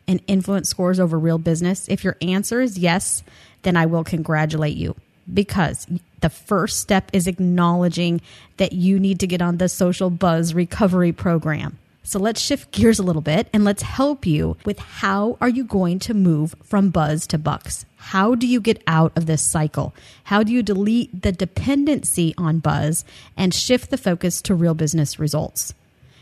and 0.07 0.21
influence 0.27 0.69
scores 0.69 0.99
over 0.99 1.17
real 1.17 1.39
business? 1.39 1.87
If 1.89 2.03
your 2.03 2.17
answer 2.21 2.61
is 2.61 2.77
yes, 2.77 3.23
then 3.63 3.75
I 3.75 3.87
will 3.87 4.03
congratulate 4.03 4.77
you 4.77 4.95
because 5.33 5.87
the 6.21 6.29
first 6.29 6.79
step 6.79 7.09
is 7.13 7.27
acknowledging 7.27 8.21
that 8.57 8.73
you 8.73 8.99
need 8.99 9.19
to 9.19 9.27
get 9.27 9.41
on 9.41 9.57
the 9.57 9.69
social 9.69 10.09
buzz 10.09 10.53
recovery 10.53 11.11
program. 11.11 11.77
So 12.03 12.19
let's 12.19 12.39
shift 12.39 12.71
gears 12.71 12.99
a 12.99 13.03
little 13.03 13.21
bit 13.21 13.49
and 13.51 13.65
let's 13.65 13.83
help 13.83 14.25
you 14.25 14.55
with 14.63 14.79
how 14.79 15.37
are 15.41 15.49
you 15.49 15.65
going 15.65 15.99
to 15.99 16.13
move 16.13 16.55
from 16.63 16.89
buzz 16.89 17.27
to 17.27 17.37
bucks? 17.37 17.85
How 17.97 18.33
do 18.33 18.47
you 18.47 18.61
get 18.61 18.81
out 18.87 19.11
of 19.17 19.25
this 19.25 19.41
cycle? 19.41 19.93
How 20.23 20.41
do 20.41 20.53
you 20.53 20.63
delete 20.63 21.21
the 21.21 21.33
dependency 21.33 22.33
on 22.37 22.59
buzz 22.59 23.03
and 23.35 23.53
shift 23.53 23.89
the 23.89 23.97
focus 23.97 24.41
to 24.43 24.55
real 24.55 24.73
business 24.73 25.19
results? 25.19 25.73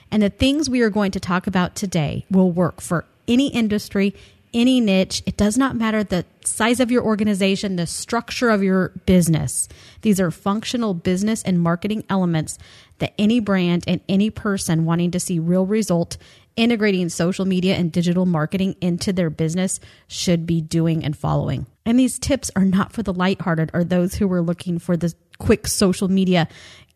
And 0.10 0.24
the 0.24 0.32
things 0.32 0.70
we 0.72 0.82
are 0.82 0.90
going 0.90 1.12
to 1.12 1.20
talk 1.20 1.46
about 1.46 1.76
today 1.76 2.26
will 2.32 2.52
work 2.52 2.82
for 2.82 3.06
any 3.28 3.50
industry, 3.50 4.16
any 4.56 4.80
niche. 4.80 5.22
It 5.28 5.38
does 5.38 5.58
not 5.58 5.76
matter 5.76 6.04
the 6.04 6.26
size 6.46 6.80
of 6.80 6.90
your 6.90 7.04
organization, 7.04 7.76
the 7.76 7.86
structure 7.86 8.50
of 8.50 8.64
your 8.64 8.90
business. 9.06 9.68
These 10.02 10.20
are 10.20 10.32
functional 10.32 10.94
business 10.94 11.44
and 11.44 11.62
marketing 11.62 12.06
elements 12.10 12.58
that 13.00 13.14
any 13.20 13.42
brand 13.42 13.84
and 13.86 14.00
any 14.08 14.30
person 14.30 14.86
wanting 14.86 15.12
to 15.12 15.20
see 15.20 15.38
real 15.38 15.66
result 15.66 16.18
integrating 16.56 17.10
social 17.10 17.44
media 17.44 17.76
and 17.76 17.92
digital 17.92 18.26
marketing 18.26 18.76
into 18.80 19.12
their 19.12 19.30
business 19.30 19.82
should 20.08 20.46
be 20.46 20.62
doing 20.62 21.04
and 21.04 21.18
following. 21.18 21.66
And 21.86 22.00
these 22.00 22.18
tips 22.18 22.50
are 22.56 22.64
not 22.64 22.94
for 22.94 23.04
the 23.04 23.14
lighthearted 23.14 23.72
or 23.74 23.84
those 23.84 24.16
who 24.16 24.32
are 24.32 24.42
looking 24.42 24.80
for 24.80 24.96
the 24.96 25.14
quick 25.38 25.68
social 25.68 26.08
media 26.08 26.48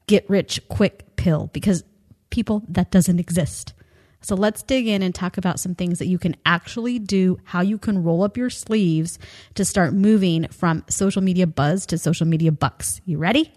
get 0.07 0.27
rich 0.29 0.61
quick 0.69 1.15
pill 1.17 1.49
because 1.51 1.83
people 2.29 2.63
that 2.69 2.89
doesn't 2.89 3.19
exist. 3.19 3.73
So 4.21 4.35
let's 4.35 4.63
dig 4.63 4.88
in 4.88 5.01
and 5.01 5.15
talk 5.15 5.38
about 5.38 5.59
some 5.59 5.75
things 5.75 5.99
that 5.99 6.07
you 6.07 6.17
can 6.17 6.35
actually 6.45 6.99
do, 6.99 7.39
how 7.45 7.61
you 7.61 7.77
can 7.77 8.03
roll 8.03 8.23
up 8.23 8.35
your 8.35 8.49
sleeves 8.49 9.17
to 9.55 9.63
start 9.63 9.93
moving 9.93 10.47
from 10.49 10.83
social 10.89 11.21
media 11.21 11.47
buzz 11.47 11.85
to 11.88 11.97
social 11.97 12.27
media 12.27 12.51
bucks. 12.51 13.01
You 13.05 13.17
ready? 13.17 13.51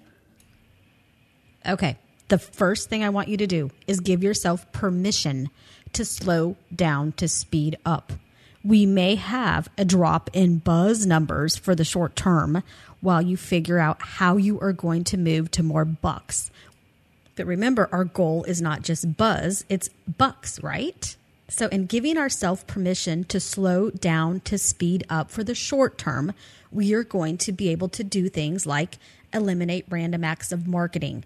Okay. 1.67 1.99
The 2.29 2.39
first 2.39 2.89
thing 2.89 3.05
I 3.05 3.11
want 3.11 3.29
you 3.29 3.37
to 3.39 3.47
do 3.47 3.71
is 3.87 4.01
give 4.01 4.23
yourself 4.23 4.71
permission 4.73 5.51
to 5.93 6.05
slow 6.05 6.57
down, 6.75 7.13
to 7.13 7.29
speed 7.29 7.77
up. 7.85 8.13
We 8.65 8.87
may 8.87 9.17
have 9.17 9.69
a 9.77 9.85
drop 9.85 10.31
in 10.33 10.59
buzz 10.59 11.05
numbers 11.05 11.57
for 11.57 11.75
the 11.75 11.85
short 11.85 12.15
term 12.15 12.63
while 13.01 13.21
you 13.21 13.37
figure 13.37 13.79
out 13.79 14.01
how 14.01 14.37
you 14.37 14.61
are 14.61 14.73
going 14.73 15.05
to 15.05 15.19
move 15.19 15.51
to 15.51 15.63
more 15.63 15.85
bucks 15.85 16.51
but 17.35 17.47
remember, 17.47 17.89
our 17.93 18.05
goal 18.05 18.45
is 18.45 18.61
not 18.61 18.83
just 18.83 19.17
buzz, 19.17 19.65
it's 19.69 19.89
bucks, 20.19 20.63
right? 20.63 21.17
So, 21.49 21.69
in 21.69 21.87
giving 21.87 22.17
ourselves 22.17 22.65
permission 22.65 23.25
to 23.25 23.39
slow 23.39 23.91
down, 23.91 24.41
to 24.41 24.57
speed 24.57 25.05
up 25.11 25.31
for 25.31 25.45
the 25.45 25.55
short 25.55 25.99
term, 25.99 26.33
we 26.71 26.95
are 26.95 27.05
going 27.05 27.37
to 27.39 27.53
be 27.53 27.69
able 27.69 27.89
to 27.91 28.03
do 28.03 28.29
things 28.29 28.67
like 28.67 28.97
eliminate 29.35 29.85
random 29.91 30.25
acts 30.25 30.53
of 30.53 30.67
marketing, 30.67 31.25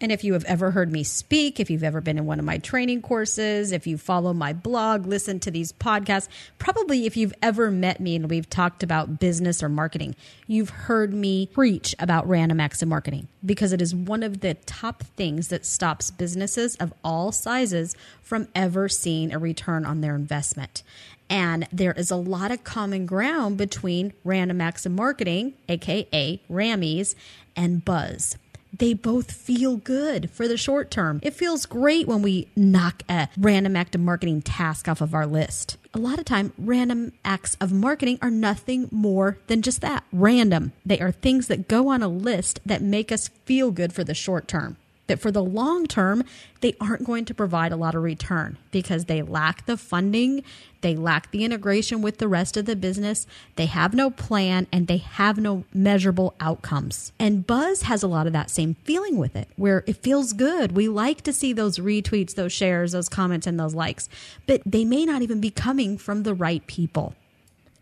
and 0.00 0.12
if 0.12 0.24
you 0.24 0.34
have 0.34 0.44
ever 0.44 0.72
heard 0.72 0.92
me 0.92 1.02
speak, 1.02 1.58
if 1.58 1.70
you've 1.70 1.82
ever 1.82 2.02
been 2.02 2.18
in 2.18 2.26
one 2.26 2.38
of 2.38 2.44
my 2.44 2.58
training 2.58 3.00
courses, 3.00 3.72
if 3.72 3.86
you 3.86 3.96
follow 3.96 4.34
my 4.34 4.52
blog, 4.52 5.06
listen 5.06 5.40
to 5.40 5.50
these 5.50 5.72
podcasts, 5.72 6.28
probably 6.58 7.06
if 7.06 7.16
you've 7.16 7.32
ever 7.40 7.70
met 7.70 7.98
me 7.98 8.14
and 8.14 8.28
we've 8.28 8.50
talked 8.50 8.82
about 8.82 9.18
business 9.18 9.62
or 9.62 9.70
marketing, 9.70 10.14
you've 10.46 10.68
heard 10.68 11.14
me 11.14 11.46
preach 11.46 11.94
about 11.98 12.28
random 12.28 12.60
acts 12.60 12.82
of 12.82 12.88
marketing 12.88 13.26
because 13.44 13.72
it 13.72 13.80
is 13.80 13.94
one 13.94 14.22
of 14.22 14.40
the 14.40 14.54
top 14.66 15.02
things 15.16 15.48
that 15.48 15.64
stops 15.64 16.10
businesses 16.10 16.76
of 16.76 16.92
all 17.02 17.32
sizes 17.32 17.96
from 18.20 18.48
ever 18.54 18.90
seeing 18.90 19.32
a 19.32 19.38
return 19.38 19.86
on 19.86 20.02
their 20.02 20.14
investment. 20.14 20.82
And 21.30 21.66
there 21.72 21.92
is 21.92 22.10
a 22.10 22.16
lot 22.16 22.52
of 22.52 22.64
common 22.64 23.06
ground 23.06 23.56
between 23.56 24.12
random 24.24 24.60
acts 24.60 24.84
of 24.84 24.92
marketing, 24.92 25.54
aka 25.68 26.40
RAMMYs, 26.50 27.14
and 27.56 27.84
buzz 27.84 28.36
they 28.78 28.94
both 28.94 29.32
feel 29.32 29.76
good 29.76 30.30
for 30.30 30.48
the 30.48 30.56
short 30.56 30.90
term. 30.90 31.20
It 31.22 31.34
feels 31.34 31.66
great 31.66 32.06
when 32.06 32.22
we 32.22 32.48
knock 32.56 33.02
a 33.08 33.28
random 33.36 33.76
act 33.76 33.94
of 33.94 34.00
marketing 34.00 34.42
task 34.42 34.88
off 34.88 35.00
of 35.00 35.14
our 35.14 35.26
list. 35.26 35.76
A 35.94 35.98
lot 35.98 36.18
of 36.18 36.24
time, 36.24 36.52
random 36.58 37.12
acts 37.24 37.56
of 37.60 37.72
marketing 37.72 38.18
are 38.20 38.30
nothing 38.30 38.88
more 38.90 39.38
than 39.46 39.62
just 39.62 39.80
that 39.80 40.04
random. 40.12 40.72
They 40.84 41.00
are 41.00 41.12
things 41.12 41.46
that 41.46 41.68
go 41.68 41.88
on 41.88 42.02
a 42.02 42.08
list 42.08 42.60
that 42.66 42.82
make 42.82 43.10
us 43.10 43.28
feel 43.44 43.70
good 43.70 43.92
for 43.92 44.04
the 44.04 44.14
short 44.14 44.46
term 44.48 44.76
that 45.06 45.20
for 45.20 45.30
the 45.30 45.42
long 45.42 45.86
term, 45.86 46.24
they 46.60 46.74
aren't 46.80 47.04
going 47.04 47.24
to 47.26 47.34
provide 47.34 47.72
a 47.72 47.76
lot 47.76 47.94
of 47.94 48.02
return 48.02 48.58
because 48.70 49.04
they 49.04 49.22
lack 49.22 49.66
the 49.66 49.76
funding, 49.76 50.42
they 50.80 50.96
lack 50.96 51.30
the 51.30 51.44
integration 51.44 52.02
with 52.02 52.18
the 52.18 52.28
rest 52.28 52.56
of 52.56 52.66
the 52.66 52.76
business, 52.76 53.26
they 53.56 53.66
have 53.66 53.94
no 53.94 54.10
plan, 54.10 54.66
and 54.72 54.86
they 54.86 54.96
have 54.98 55.38
no 55.38 55.64
measurable 55.72 56.34
outcomes. 56.40 57.12
And 57.18 57.46
Buzz 57.46 57.82
has 57.82 58.02
a 58.02 58.08
lot 58.08 58.26
of 58.26 58.32
that 58.32 58.50
same 58.50 58.74
feeling 58.84 59.16
with 59.16 59.36
it, 59.36 59.48
where 59.56 59.84
it 59.86 60.02
feels 60.02 60.32
good. 60.32 60.72
We 60.72 60.88
like 60.88 61.22
to 61.22 61.32
see 61.32 61.52
those 61.52 61.78
retweets, 61.78 62.34
those 62.34 62.52
shares, 62.52 62.92
those 62.92 63.08
comments, 63.08 63.46
and 63.46 63.58
those 63.58 63.74
likes, 63.74 64.08
but 64.46 64.62
they 64.66 64.84
may 64.84 65.04
not 65.04 65.22
even 65.22 65.40
be 65.40 65.50
coming 65.50 65.98
from 65.98 66.22
the 66.22 66.34
right 66.34 66.66
people. 66.66 67.14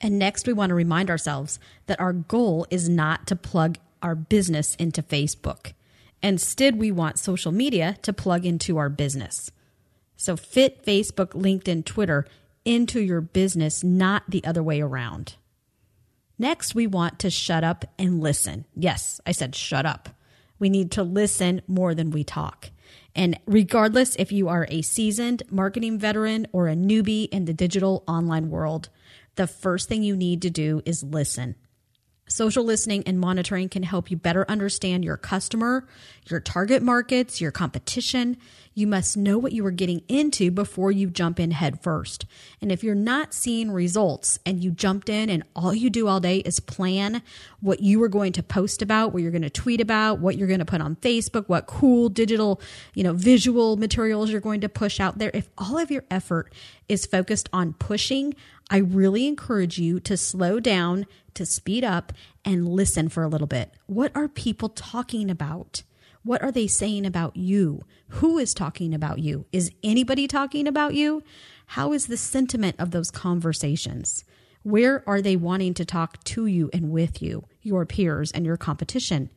And 0.00 0.18
next, 0.18 0.46
we 0.46 0.52
want 0.52 0.70
to 0.70 0.74
remind 0.74 1.08
ourselves 1.08 1.58
that 1.86 1.98
our 2.00 2.12
goal 2.12 2.66
is 2.70 2.88
not 2.88 3.26
to 3.28 3.36
plug 3.36 3.78
our 4.02 4.14
business 4.14 4.74
into 4.74 5.02
Facebook. 5.02 5.72
Instead, 6.24 6.76
we 6.76 6.90
want 6.90 7.18
social 7.18 7.52
media 7.52 7.98
to 8.00 8.10
plug 8.10 8.46
into 8.46 8.78
our 8.78 8.88
business. 8.88 9.50
So 10.16 10.38
fit 10.38 10.82
Facebook, 10.82 11.32
LinkedIn, 11.32 11.84
Twitter 11.84 12.26
into 12.64 12.98
your 12.98 13.20
business, 13.20 13.84
not 13.84 14.22
the 14.26 14.42
other 14.42 14.62
way 14.62 14.80
around. 14.80 15.34
Next, 16.38 16.74
we 16.74 16.86
want 16.86 17.18
to 17.18 17.28
shut 17.28 17.62
up 17.62 17.84
and 17.98 18.22
listen. 18.22 18.64
Yes, 18.74 19.20
I 19.26 19.32
said 19.32 19.54
shut 19.54 19.84
up. 19.84 20.08
We 20.58 20.70
need 20.70 20.90
to 20.92 21.02
listen 21.02 21.60
more 21.68 21.94
than 21.94 22.10
we 22.10 22.24
talk. 22.24 22.70
And 23.14 23.38
regardless 23.44 24.16
if 24.16 24.32
you 24.32 24.48
are 24.48 24.66
a 24.70 24.80
seasoned 24.80 25.42
marketing 25.50 25.98
veteran 25.98 26.46
or 26.52 26.68
a 26.68 26.74
newbie 26.74 27.28
in 27.28 27.44
the 27.44 27.52
digital 27.52 28.02
online 28.08 28.48
world, 28.48 28.88
the 29.34 29.46
first 29.46 29.90
thing 29.90 30.02
you 30.02 30.16
need 30.16 30.40
to 30.40 30.50
do 30.50 30.80
is 30.86 31.02
listen. 31.02 31.54
Social 32.26 32.64
listening 32.64 33.02
and 33.06 33.20
monitoring 33.20 33.68
can 33.68 33.82
help 33.82 34.10
you 34.10 34.16
better 34.16 34.46
understand 34.48 35.04
your 35.04 35.18
customer, 35.18 35.86
your 36.26 36.40
target 36.40 36.82
markets, 36.82 37.38
your 37.38 37.50
competition. 37.50 38.38
You 38.72 38.86
must 38.86 39.16
know 39.16 39.38
what 39.38 39.52
you 39.52 39.64
are 39.66 39.70
getting 39.70 40.02
into 40.08 40.50
before 40.50 40.90
you 40.90 41.10
jump 41.10 41.38
in 41.38 41.50
head 41.50 41.82
first. 41.82 42.24
And 42.62 42.72
if 42.72 42.82
you're 42.82 42.94
not 42.94 43.34
seeing 43.34 43.70
results 43.70 44.38
and 44.46 44.64
you 44.64 44.70
jumped 44.70 45.08
in 45.10 45.28
and 45.28 45.44
all 45.54 45.74
you 45.74 45.90
do 45.90 46.08
all 46.08 46.18
day 46.18 46.38
is 46.38 46.60
plan 46.60 47.22
what 47.60 47.80
you 47.80 48.02
are 48.02 48.08
going 48.08 48.32
to 48.32 48.42
post 48.42 48.80
about, 48.80 49.12
what 49.12 49.22
you're 49.22 49.30
going 49.30 49.42
to 49.42 49.50
tweet 49.50 49.80
about, 49.80 50.18
what 50.18 50.36
you're 50.38 50.48
going 50.48 50.58
to 50.58 50.64
put 50.64 50.80
on 50.80 50.96
Facebook, 50.96 51.48
what 51.48 51.66
cool 51.66 52.08
digital, 52.08 52.60
you 52.94 53.04
know, 53.04 53.12
visual 53.12 53.76
materials 53.76 54.30
you're 54.30 54.40
going 54.40 54.62
to 54.62 54.68
push 54.68 54.98
out 54.98 55.18
there, 55.18 55.30
if 55.34 55.48
all 55.58 55.78
of 55.78 55.90
your 55.90 56.04
effort 56.10 56.52
is 56.88 57.06
focused 57.06 57.48
on 57.52 57.74
pushing, 57.74 58.34
I 58.70 58.78
really 58.78 59.26
encourage 59.26 59.78
you 59.78 60.00
to 60.00 60.16
slow 60.16 60.60
down, 60.60 61.06
to 61.34 61.46
speed 61.46 61.84
up, 61.84 62.12
and 62.44 62.68
listen 62.68 63.08
for 63.08 63.22
a 63.22 63.28
little 63.28 63.46
bit. 63.46 63.72
What 63.86 64.12
are 64.14 64.28
people 64.28 64.68
talking 64.68 65.30
about? 65.30 65.82
What 66.22 66.42
are 66.42 66.52
they 66.52 66.66
saying 66.66 67.04
about 67.04 67.36
you? 67.36 67.82
Who 68.08 68.38
is 68.38 68.54
talking 68.54 68.94
about 68.94 69.18
you? 69.18 69.44
Is 69.52 69.70
anybody 69.82 70.26
talking 70.26 70.66
about 70.66 70.94
you? 70.94 71.22
How 71.66 71.92
is 71.92 72.06
the 72.06 72.16
sentiment 72.16 72.76
of 72.78 72.90
those 72.90 73.10
conversations? 73.10 74.24
Where 74.62 75.02
are 75.06 75.20
they 75.20 75.36
wanting 75.36 75.74
to 75.74 75.84
talk 75.84 76.24
to 76.24 76.46
you 76.46 76.70
and 76.72 76.90
with 76.90 77.20
you, 77.20 77.44
your 77.62 77.84
peers 77.84 78.32
and 78.32 78.46
your 78.46 78.56
competition? 78.56 79.28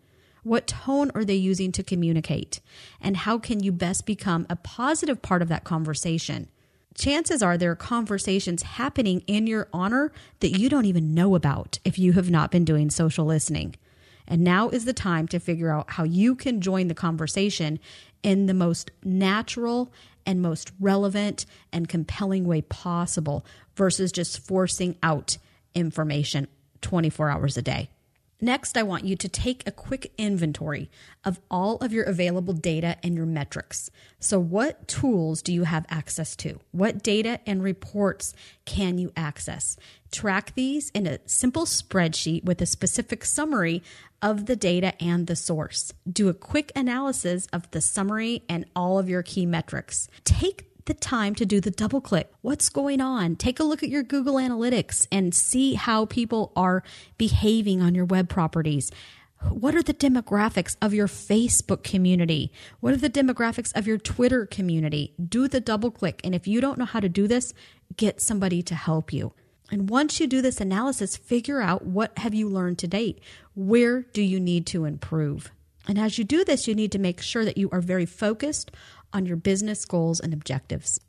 What 0.43 0.67
tone 0.67 1.11
are 1.13 1.25
they 1.25 1.35
using 1.35 1.73
to 1.73 1.83
communicate? 1.83 2.61
And 3.01 3.17
how 3.17 3.37
can 3.37 3.61
you 3.61 3.73
best 3.73 4.05
become 4.05 4.47
a 4.49 4.55
positive 4.55 5.21
part 5.21 5.41
of 5.41 5.49
that 5.49 5.65
conversation? 5.65 6.47
Chances 6.97 7.43
are 7.43 7.59
there 7.59 7.71
are 7.71 7.75
conversations 7.75 8.63
happening 8.63 9.21
in 9.27 9.45
your 9.45 9.67
honor 9.71 10.11
that 10.39 10.57
you 10.57 10.67
don't 10.67 10.85
even 10.85 11.13
know 11.13 11.35
about 11.35 11.77
if 11.85 11.99
you 11.99 12.13
have 12.13 12.31
not 12.31 12.49
been 12.49 12.65
doing 12.65 12.89
social 12.89 13.25
listening. 13.25 13.75
And 14.27 14.43
now 14.43 14.69
is 14.69 14.85
the 14.85 14.93
time 14.93 15.27
to 15.27 15.39
figure 15.39 15.69
out 15.69 15.91
how 15.91 16.03
you 16.03 16.35
can 16.35 16.59
join 16.59 16.87
the 16.87 16.95
conversation 16.95 17.79
in 18.23 18.47
the 18.47 18.55
most 18.55 18.89
natural 19.03 19.93
and 20.25 20.41
most 20.41 20.71
relevant 20.79 21.45
and 21.71 21.87
compelling 21.87 22.45
way 22.45 22.61
possible 22.61 23.45
versus 23.75 24.11
just 24.11 24.39
forcing 24.39 24.97
out 25.03 25.37
information 25.75 26.47
24 26.81 27.29
hours 27.29 27.57
a 27.57 27.61
day. 27.61 27.89
Next, 28.39 28.77
I 28.77 28.83
want 28.83 29.03
you 29.03 29.15
to 29.15 29.27
take 29.27 29.67
a 29.67 29.71
quick 29.71 30.13
inventory 30.15 30.91
of 31.25 31.39
all 31.49 31.77
of 31.77 31.91
your 31.91 32.03
available 32.03 32.53
data 32.53 32.97
and 33.01 33.15
your 33.15 33.25
metrics. 33.25 33.89
So, 34.19 34.39
what 34.39 34.87
tools 34.87 35.41
do 35.41 35.51
you 35.51 35.63
have 35.63 35.87
access 35.89 36.35
to? 36.37 36.59
What 36.71 37.01
data 37.01 37.39
and 37.47 37.63
reports 37.63 38.35
can 38.65 38.99
you 38.99 39.11
access? 39.15 39.75
Track 40.11 40.53
these 40.53 40.91
in 40.91 41.07
a 41.07 41.17
simple 41.25 41.65
spreadsheet 41.65 42.45
with 42.45 42.61
a 42.61 42.67
specific 42.67 43.25
summary 43.25 43.81
of 44.21 44.45
the 44.45 44.55
data 44.55 44.93
and 45.01 45.25
the 45.25 45.35
source. 45.35 45.91
Do 46.09 46.29
a 46.29 46.33
quick 46.33 46.71
analysis 46.75 47.47
of 47.51 47.69
the 47.71 47.81
summary 47.81 48.43
and 48.47 48.65
all 48.75 48.99
of 48.99 49.09
your 49.09 49.23
key 49.23 49.47
metrics. 49.47 50.07
Take 50.23 50.66
the 50.87 50.93
time 50.93 51.35
to 51.35 51.45
do 51.45 51.61
the 51.61 51.71
double 51.71 52.01
click. 52.01 52.31
What's 52.41 52.69
going 52.69 52.99
on? 52.99 53.35
Take 53.35 53.59
a 53.59 53.63
look 53.63 53.83
at 53.83 53.89
your 53.89 54.03
Google 54.03 54.35
Analytics 54.35 55.05
and 55.11 55.35
see 55.35 55.75
how 55.75 56.05
people 56.05 56.51
are 56.55 56.83
behaving 57.17 57.81
on 57.81 57.93
your 57.93 58.05
web 58.05 58.27
properties. 58.27 58.91
What 59.49 59.75
are 59.75 59.83
the 59.83 59.93
demographics 59.93 60.75
of 60.81 60.93
your 60.93 61.07
Facebook 61.07 61.83
community? 61.83 62.51
What 62.79 62.93
are 62.93 62.97
the 62.97 63.09
demographics 63.09 63.71
of 63.75 63.85
your 63.85 63.99
Twitter 63.99 64.47
community? 64.47 65.13
Do 65.23 65.47
the 65.47 65.59
double 65.59 65.91
click. 65.91 66.21
And 66.23 66.33
if 66.33 66.47
you 66.47 66.59
don't 66.59 66.79
know 66.79 66.85
how 66.85 66.99
to 66.99 67.09
do 67.09 67.27
this, 67.27 67.53
get 67.95 68.19
somebody 68.19 68.63
to 68.63 68.73
help 68.73 69.13
you. 69.13 69.33
And 69.69 69.89
once 69.89 70.19
you 70.19 70.27
do 70.27 70.41
this 70.41 70.61
analysis, 70.61 71.17
figure 71.17 71.61
out 71.61 71.85
what 71.85 72.17
have 72.17 72.33
you 72.33 72.49
learned 72.49 72.79
to 72.79 72.87
date? 72.87 73.19
Where 73.53 74.01
do 74.01 74.21
you 74.21 74.39
need 74.39 74.65
to 74.67 74.85
improve? 74.85 75.51
And 75.87 75.97
as 75.97 76.17
you 76.17 76.23
do 76.23 76.43
this, 76.43 76.67
you 76.67 76.75
need 76.75 76.91
to 76.91 76.99
make 76.99 77.21
sure 77.21 77.45
that 77.45 77.57
you 77.57 77.69
are 77.71 77.81
very 77.81 78.05
focused 78.05 78.71
on 79.13 79.25
your 79.25 79.37
business 79.37 79.85
goals 79.85 80.19
and 80.19 80.33
objectives. 80.33 80.99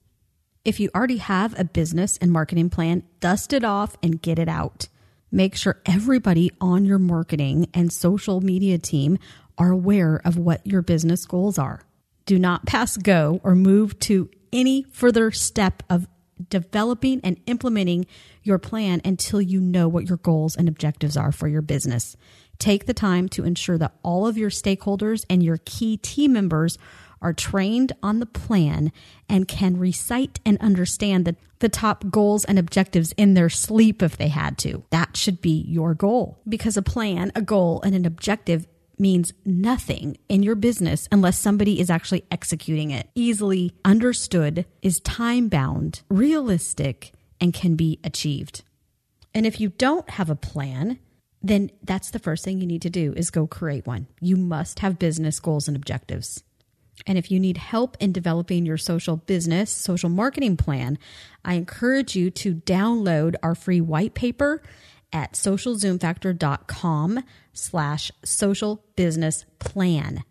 If 0.64 0.80
you 0.80 0.90
already 0.94 1.18
have 1.18 1.58
a 1.58 1.64
business 1.64 2.18
and 2.18 2.30
marketing 2.30 2.70
plan, 2.70 3.02
dust 3.20 3.52
it 3.52 3.64
off 3.64 3.96
and 4.02 4.20
get 4.20 4.38
it 4.38 4.48
out. 4.48 4.88
Make 5.30 5.56
sure 5.56 5.80
everybody 5.86 6.50
on 6.60 6.84
your 6.84 6.98
marketing 6.98 7.68
and 7.74 7.92
social 7.92 8.40
media 8.40 8.78
team 8.78 9.18
are 9.56 9.70
aware 9.70 10.20
of 10.24 10.36
what 10.36 10.66
your 10.66 10.82
business 10.82 11.26
goals 11.26 11.58
are. 11.58 11.82
Do 12.26 12.38
not 12.38 12.66
pass 12.66 12.96
go 12.96 13.40
or 13.42 13.54
move 13.54 13.98
to 14.00 14.30
any 14.52 14.84
further 14.90 15.30
step 15.30 15.82
of 15.90 16.06
developing 16.50 17.20
and 17.24 17.40
implementing 17.46 18.06
your 18.42 18.58
plan 18.58 19.00
until 19.04 19.40
you 19.40 19.60
know 19.60 19.88
what 19.88 20.06
your 20.06 20.18
goals 20.18 20.56
and 20.56 20.68
objectives 20.68 21.16
are 21.16 21.32
for 21.32 21.48
your 21.48 21.62
business. 21.62 22.16
Take 22.58 22.86
the 22.86 22.94
time 22.94 23.28
to 23.30 23.44
ensure 23.44 23.78
that 23.78 23.94
all 24.02 24.26
of 24.26 24.38
your 24.38 24.50
stakeholders 24.50 25.24
and 25.28 25.42
your 25.42 25.58
key 25.64 25.96
team 25.96 26.32
members 26.32 26.78
are 27.20 27.32
trained 27.32 27.92
on 28.02 28.20
the 28.20 28.26
plan 28.26 28.92
and 29.28 29.48
can 29.48 29.76
recite 29.76 30.40
and 30.44 30.58
understand 30.58 31.24
the, 31.24 31.36
the 31.58 31.68
top 31.68 32.10
goals 32.10 32.44
and 32.44 32.58
objectives 32.58 33.12
in 33.16 33.34
their 33.34 33.48
sleep 33.48 34.02
if 34.02 34.16
they 34.16 34.28
had 34.28 34.58
to. 34.58 34.84
That 34.90 35.16
should 35.16 35.40
be 35.40 35.64
your 35.68 35.94
goal 35.94 36.40
because 36.48 36.76
a 36.76 36.82
plan, 36.82 37.32
a 37.34 37.42
goal, 37.42 37.82
and 37.82 37.94
an 37.94 38.06
objective 38.06 38.66
means 38.98 39.32
nothing 39.44 40.16
in 40.28 40.42
your 40.42 40.54
business 40.54 41.08
unless 41.12 41.38
somebody 41.38 41.80
is 41.80 41.90
actually 41.90 42.24
executing 42.30 42.90
it. 42.90 43.08
Easily 43.14 43.72
understood, 43.84 44.66
is 44.82 45.00
time 45.00 45.48
bound, 45.48 46.02
realistic, 46.08 47.12
and 47.40 47.54
can 47.54 47.76
be 47.76 48.00
achieved. 48.02 48.64
And 49.34 49.46
if 49.46 49.60
you 49.60 49.68
don't 49.68 50.10
have 50.10 50.30
a 50.30 50.34
plan, 50.34 50.98
then 51.42 51.70
that's 51.84 52.10
the 52.10 52.18
first 52.18 52.44
thing 52.44 52.60
you 52.60 52.66
need 52.66 52.82
to 52.82 52.90
do 52.90 53.12
is 53.16 53.30
go 53.30 53.46
create 53.46 53.86
one. 53.86 54.08
You 54.20 54.36
must 54.36 54.80
have 54.80 54.98
business 54.98 55.38
goals 55.38 55.68
and 55.68 55.76
objectives. 55.76 56.42
And 57.06 57.16
if 57.16 57.30
you 57.30 57.40
need 57.40 57.56
help 57.56 57.96
in 58.00 58.12
developing 58.12 58.66
your 58.66 58.76
social 58.76 59.16
business, 59.16 59.70
social 59.70 60.10
marketing 60.10 60.56
plan, 60.56 60.98
I 61.44 61.54
encourage 61.54 62.16
you 62.16 62.30
to 62.32 62.54
download 62.54 63.34
our 63.42 63.54
free 63.54 63.80
white 63.80 64.14
paper 64.14 64.62
at 65.12 65.32
socialzoomfactor.com 65.32 67.24
slash 67.52 68.12
social 68.24 68.84
business 68.96 69.44
plan. 69.58 70.24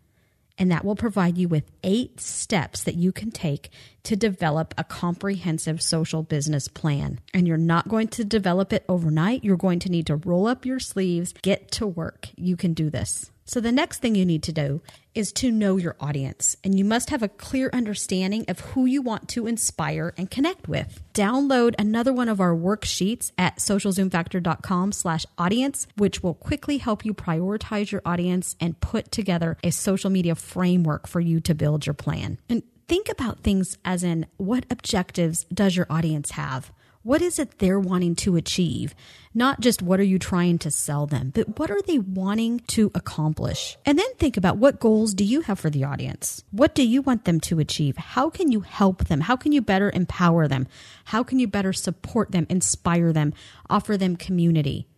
And 0.60 0.72
that 0.72 0.84
will 0.84 0.96
provide 0.96 1.38
you 1.38 1.48
with 1.48 1.70
eight 1.84 2.20
steps 2.20 2.82
that 2.82 2.96
you 2.96 3.12
can 3.12 3.30
take 3.30 3.70
to 4.02 4.16
develop 4.16 4.74
a 4.76 4.82
comprehensive 4.82 5.80
social 5.80 6.24
business 6.24 6.66
plan. 6.66 7.20
And 7.32 7.46
you're 7.46 7.56
not 7.56 7.88
going 7.88 8.08
to 8.08 8.24
develop 8.24 8.72
it 8.72 8.84
overnight. 8.88 9.44
You're 9.44 9.56
going 9.56 9.78
to 9.80 9.88
need 9.88 10.06
to 10.08 10.16
roll 10.16 10.48
up 10.48 10.66
your 10.66 10.80
sleeves, 10.80 11.32
get 11.42 11.70
to 11.72 11.86
work. 11.86 12.28
You 12.36 12.56
can 12.56 12.74
do 12.74 12.90
this. 12.90 13.30
So, 13.48 13.62
the 13.62 13.72
next 13.72 14.00
thing 14.00 14.14
you 14.14 14.26
need 14.26 14.42
to 14.42 14.52
do 14.52 14.82
is 15.14 15.32
to 15.32 15.50
know 15.50 15.78
your 15.78 15.96
audience, 16.00 16.58
and 16.62 16.78
you 16.78 16.84
must 16.84 17.08
have 17.08 17.22
a 17.22 17.30
clear 17.30 17.70
understanding 17.72 18.44
of 18.46 18.60
who 18.60 18.84
you 18.84 19.00
want 19.00 19.26
to 19.30 19.46
inspire 19.46 20.12
and 20.18 20.30
connect 20.30 20.68
with. 20.68 21.00
Download 21.14 21.74
another 21.78 22.12
one 22.12 22.28
of 22.28 22.42
our 22.42 22.54
worksheets 22.54 23.32
at 23.38 23.56
socialzoomfactor.com 23.56 24.92
slash 24.92 25.24
audience, 25.38 25.86
which 25.96 26.22
will 26.22 26.34
quickly 26.34 26.76
help 26.76 27.06
you 27.06 27.14
prioritize 27.14 27.90
your 27.90 28.02
audience 28.04 28.54
and 28.60 28.78
put 28.80 29.10
together 29.10 29.56
a 29.64 29.70
social 29.70 30.10
media 30.10 30.34
framework 30.34 31.08
for 31.08 31.20
you 31.20 31.40
to 31.40 31.54
build 31.54 31.86
your 31.86 31.94
plan. 31.94 32.38
And 32.50 32.62
think 32.86 33.08
about 33.08 33.40
things 33.40 33.78
as 33.82 34.04
in 34.04 34.26
what 34.36 34.66
objectives 34.68 35.44
does 35.44 35.74
your 35.74 35.86
audience 35.88 36.32
have? 36.32 36.70
What 37.02 37.22
is 37.22 37.38
it 37.38 37.58
they're 37.58 37.78
wanting 37.78 38.16
to 38.16 38.36
achieve? 38.36 38.94
Not 39.32 39.60
just 39.60 39.82
what 39.82 40.00
are 40.00 40.04
you 40.04 40.18
trying 40.18 40.58
to 40.58 40.70
sell 40.70 41.06
them, 41.06 41.30
but 41.34 41.58
what 41.58 41.70
are 41.70 41.80
they 41.82 41.98
wanting 41.98 42.60
to 42.68 42.90
accomplish? 42.94 43.78
And 43.86 43.98
then 43.98 44.14
think 44.14 44.36
about 44.36 44.56
what 44.56 44.80
goals 44.80 45.14
do 45.14 45.24
you 45.24 45.42
have 45.42 45.60
for 45.60 45.70
the 45.70 45.84
audience? 45.84 46.42
What 46.50 46.74
do 46.74 46.86
you 46.86 47.00
want 47.00 47.24
them 47.24 47.38
to 47.40 47.60
achieve? 47.60 47.96
How 47.96 48.30
can 48.30 48.50
you 48.50 48.60
help 48.60 49.04
them? 49.04 49.20
How 49.20 49.36
can 49.36 49.52
you 49.52 49.62
better 49.62 49.92
empower 49.94 50.48
them? 50.48 50.66
How 51.04 51.22
can 51.22 51.38
you 51.38 51.46
better 51.46 51.72
support 51.72 52.32
them, 52.32 52.46
inspire 52.50 53.12
them, 53.12 53.32
offer 53.70 53.96
them 53.96 54.16
community? 54.16 54.88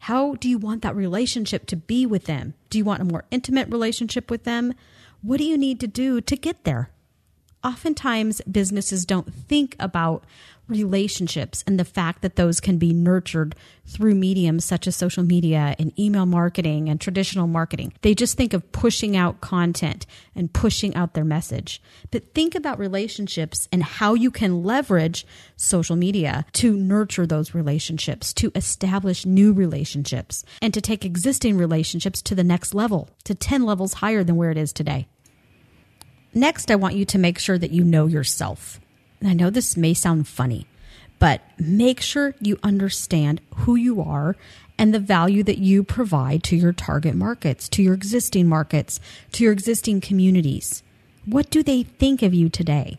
How 0.00 0.34
do 0.34 0.48
you 0.48 0.58
want 0.58 0.82
that 0.82 0.96
relationship 0.96 1.66
to 1.66 1.76
be 1.76 2.06
with 2.06 2.24
them? 2.24 2.54
Do 2.70 2.78
you 2.78 2.84
want 2.84 3.02
a 3.02 3.04
more 3.04 3.24
intimate 3.30 3.68
relationship 3.68 4.30
with 4.30 4.44
them? 4.44 4.74
What 5.22 5.38
do 5.38 5.44
you 5.44 5.56
need 5.56 5.80
to 5.80 5.86
do 5.86 6.20
to 6.20 6.36
get 6.36 6.64
there? 6.64 6.90
Oftentimes, 7.64 8.40
businesses 8.42 9.04
don't 9.04 9.34
think 9.34 9.74
about 9.80 10.24
relationships 10.68 11.62
and 11.66 11.78
the 11.78 11.84
fact 11.84 12.22
that 12.22 12.36
those 12.36 12.60
can 12.60 12.78
be 12.78 12.92
nurtured 12.92 13.54
through 13.86 14.14
mediums 14.14 14.64
such 14.64 14.86
as 14.86 14.96
social 14.96 15.22
media 15.22 15.76
and 15.78 15.96
email 15.98 16.26
marketing 16.26 16.88
and 16.88 17.00
traditional 17.00 17.46
marketing. 17.46 17.92
They 18.02 18.14
just 18.14 18.36
think 18.36 18.52
of 18.52 18.72
pushing 18.72 19.16
out 19.16 19.40
content 19.40 20.06
and 20.34 20.52
pushing 20.52 20.94
out 20.94 21.14
their 21.14 21.24
message. 21.24 21.80
But 22.10 22.34
think 22.34 22.54
about 22.54 22.78
relationships 22.78 23.68
and 23.70 23.82
how 23.82 24.14
you 24.14 24.30
can 24.30 24.64
leverage 24.64 25.26
social 25.56 25.96
media 25.96 26.44
to 26.54 26.76
nurture 26.76 27.26
those 27.26 27.54
relationships, 27.54 28.32
to 28.34 28.50
establish 28.54 29.24
new 29.24 29.52
relationships, 29.52 30.44
and 30.60 30.74
to 30.74 30.80
take 30.80 31.04
existing 31.04 31.56
relationships 31.56 32.20
to 32.22 32.34
the 32.34 32.44
next 32.44 32.74
level, 32.74 33.08
to 33.24 33.34
10 33.34 33.64
levels 33.64 33.94
higher 33.94 34.24
than 34.24 34.36
where 34.36 34.50
it 34.50 34.58
is 34.58 34.72
today. 34.72 35.06
Next, 36.34 36.70
I 36.70 36.76
want 36.76 36.96
you 36.96 37.04
to 37.06 37.18
make 37.18 37.38
sure 37.38 37.56
that 37.56 37.70
you 37.70 37.82
know 37.82 38.06
yourself. 38.06 38.80
I 39.24 39.34
know 39.34 39.50
this 39.50 39.76
may 39.76 39.94
sound 39.94 40.28
funny, 40.28 40.66
but 41.18 41.40
make 41.58 42.00
sure 42.00 42.34
you 42.40 42.58
understand 42.62 43.40
who 43.54 43.74
you 43.74 44.00
are 44.00 44.36
and 44.78 44.92
the 44.92 44.98
value 44.98 45.42
that 45.42 45.58
you 45.58 45.82
provide 45.82 46.42
to 46.44 46.56
your 46.56 46.72
target 46.72 47.14
markets, 47.14 47.68
to 47.70 47.82
your 47.82 47.94
existing 47.94 48.46
markets, 48.46 49.00
to 49.32 49.44
your 49.44 49.52
existing 49.52 50.00
communities. 50.00 50.82
What 51.24 51.50
do 51.50 51.62
they 51.62 51.82
think 51.82 52.22
of 52.22 52.34
you 52.34 52.48
today? 52.48 52.98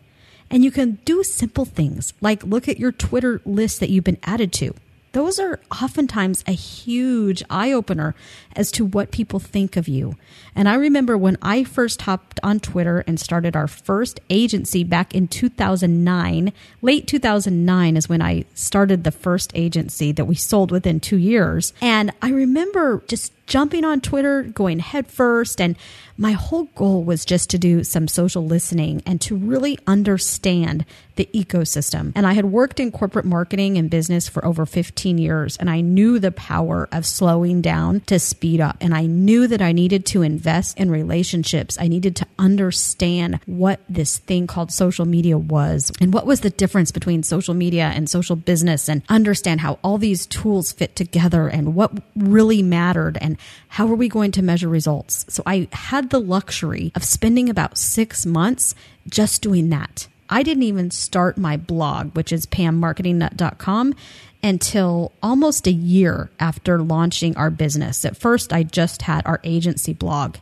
And 0.50 0.64
you 0.64 0.70
can 0.70 0.98
do 1.04 1.22
simple 1.22 1.64
things 1.64 2.14
like 2.20 2.42
look 2.42 2.68
at 2.68 2.78
your 2.78 2.92
Twitter 2.92 3.40
list 3.44 3.80
that 3.80 3.90
you've 3.90 4.04
been 4.04 4.18
added 4.24 4.52
to 4.54 4.74
those 5.18 5.40
are 5.40 5.58
oftentimes 5.82 6.44
a 6.46 6.52
huge 6.52 7.42
eye 7.50 7.72
opener 7.72 8.14
as 8.54 8.70
to 8.70 8.84
what 8.84 9.10
people 9.10 9.40
think 9.40 9.76
of 9.76 9.88
you. 9.88 10.14
And 10.54 10.68
I 10.68 10.74
remember 10.74 11.18
when 11.18 11.36
I 11.42 11.64
first 11.64 12.02
hopped 12.02 12.38
on 12.44 12.60
Twitter 12.60 13.02
and 13.04 13.18
started 13.18 13.56
our 13.56 13.66
first 13.66 14.20
agency 14.30 14.84
back 14.84 15.16
in 15.16 15.26
2009, 15.26 16.52
late 16.82 17.08
2009 17.08 17.96
is 17.96 18.08
when 18.08 18.22
I 18.22 18.44
started 18.54 19.02
the 19.02 19.10
first 19.10 19.50
agency 19.56 20.12
that 20.12 20.26
we 20.26 20.36
sold 20.36 20.70
within 20.70 21.00
two 21.00 21.18
years. 21.18 21.72
And 21.80 22.12
I 22.22 22.30
remember 22.30 23.02
just 23.08 23.32
jumping 23.48 23.84
on 23.84 24.00
Twitter, 24.00 24.44
going 24.44 24.78
headfirst. 24.78 25.60
And 25.60 25.76
my 26.16 26.32
whole 26.32 26.64
goal 26.74 27.02
was 27.02 27.24
just 27.24 27.50
to 27.50 27.58
do 27.58 27.82
some 27.82 28.08
social 28.08 28.44
listening 28.44 29.02
and 29.06 29.20
to 29.22 29.36
really 29.36 29.78
understand 29.86 30.84
the 31.16 31.28
ecosystem. 31.34 32.12
And 32.14 32.26
I 32.26 32.34
had 32.34 32.44
worked 32.44 32.78
in 32.78 32.92
corporate 32.92 33.24
marketing 33.24 33.76
and 33.76 33.90
business 33.90 34.28
for 34.28 34.44
over 34.44 34.64
15 34.66 35.08
15 35.08 35.18
years 35.18 35.56
and 35.56 35.70
I 35.70 35.80
knew 35.80 36.18
the 36.18 36.32
power 36.32 36.88
of 36.92 37.06
slowing 37.06 37.62
down 37.62 38.00
to 38.02 38.18
speed 38.18 38.60
up. 38.60 38.76
And 38.80 38.92
I 38.92 39.06
knew 39.06 39.46
that 39.46 39.62
I 39.62 39.72
needed 39.72 40.04
to 40.06 40.22
invest 40.22 40.78
in 40.78 40.90
relationships. 40.90 41.78
I 41.80 41.88
needed 41.88 42.14
to 42.16 42.26
understand 42.38 43.40
what 43.46 43.80
this 43.88 44.18
thing 44.18 44.46
called 44.46 44.70
social 44.70 45.06
media 45.06 45.38
was 45.38 45.92
and 46.00 46.12
what 46.12 46.26
was 46.26 46.40
the 46.40 46.50
difference 46.50 46.92
between 46.92 47.22
social 47.22 47.54
media 47.54 47.92
and 47.94 48.10
social 48.10 48.36
business 48.36 48.88
and 48.88 49.02
understand 49.08 49.60
how 49.60 49.78
all 49.82 49.96
these 49.96 50.26
tools 50.26 50.72
fit 50.72 50.94
together 50.94 51.48
and 51.48 51.74
what 51.74 51.92
really 52.16 52.62
mattered 52.62 53.16
and 53.20 53.37
how 53.68 53.86
are 53.88 53.94
we 53.94 54.08
going 54.08 54.32
to 54.32 54.42
measure 54.42 54.68
results. 54.68 55.24
So 55.28 55.42
I 55.46 55.68
had 55.72 56.10
the 56.10 56.20
luxury 56.20 56.92
of 56.94 57.04
spending 57.04 57.48
about 57.48 57.78
six 57.78 58.26
months 58.26 58.74
just 59.08 59.42
doing 59.42 59.70
that. 59.70 60.08
I 60.30 60.42
didn't 60.42 60.64
even 60.64 60.90
start 60.90 61.38
my 61.38 61.56
blog, 61.56 62.14
which 62.14 62.32
is 62.32 62.46
pammarketingnut.com, 62.46 63.94
until 64.42 65.12
almost 65.22 65.66
a 65.66 65.72
year 65.72 66.30
after 66.38 66.82
launching 66.82 67.36
our 67.36 67.50
business. 67.50 68.04
At 68.04 68.16
first, 68.16 68.52
I 68.52 68.62
just 68.62 69.02
had 69.02 69.26
our 69.26 69.40
agency 69.42 69.92
blog. 69.92 70.36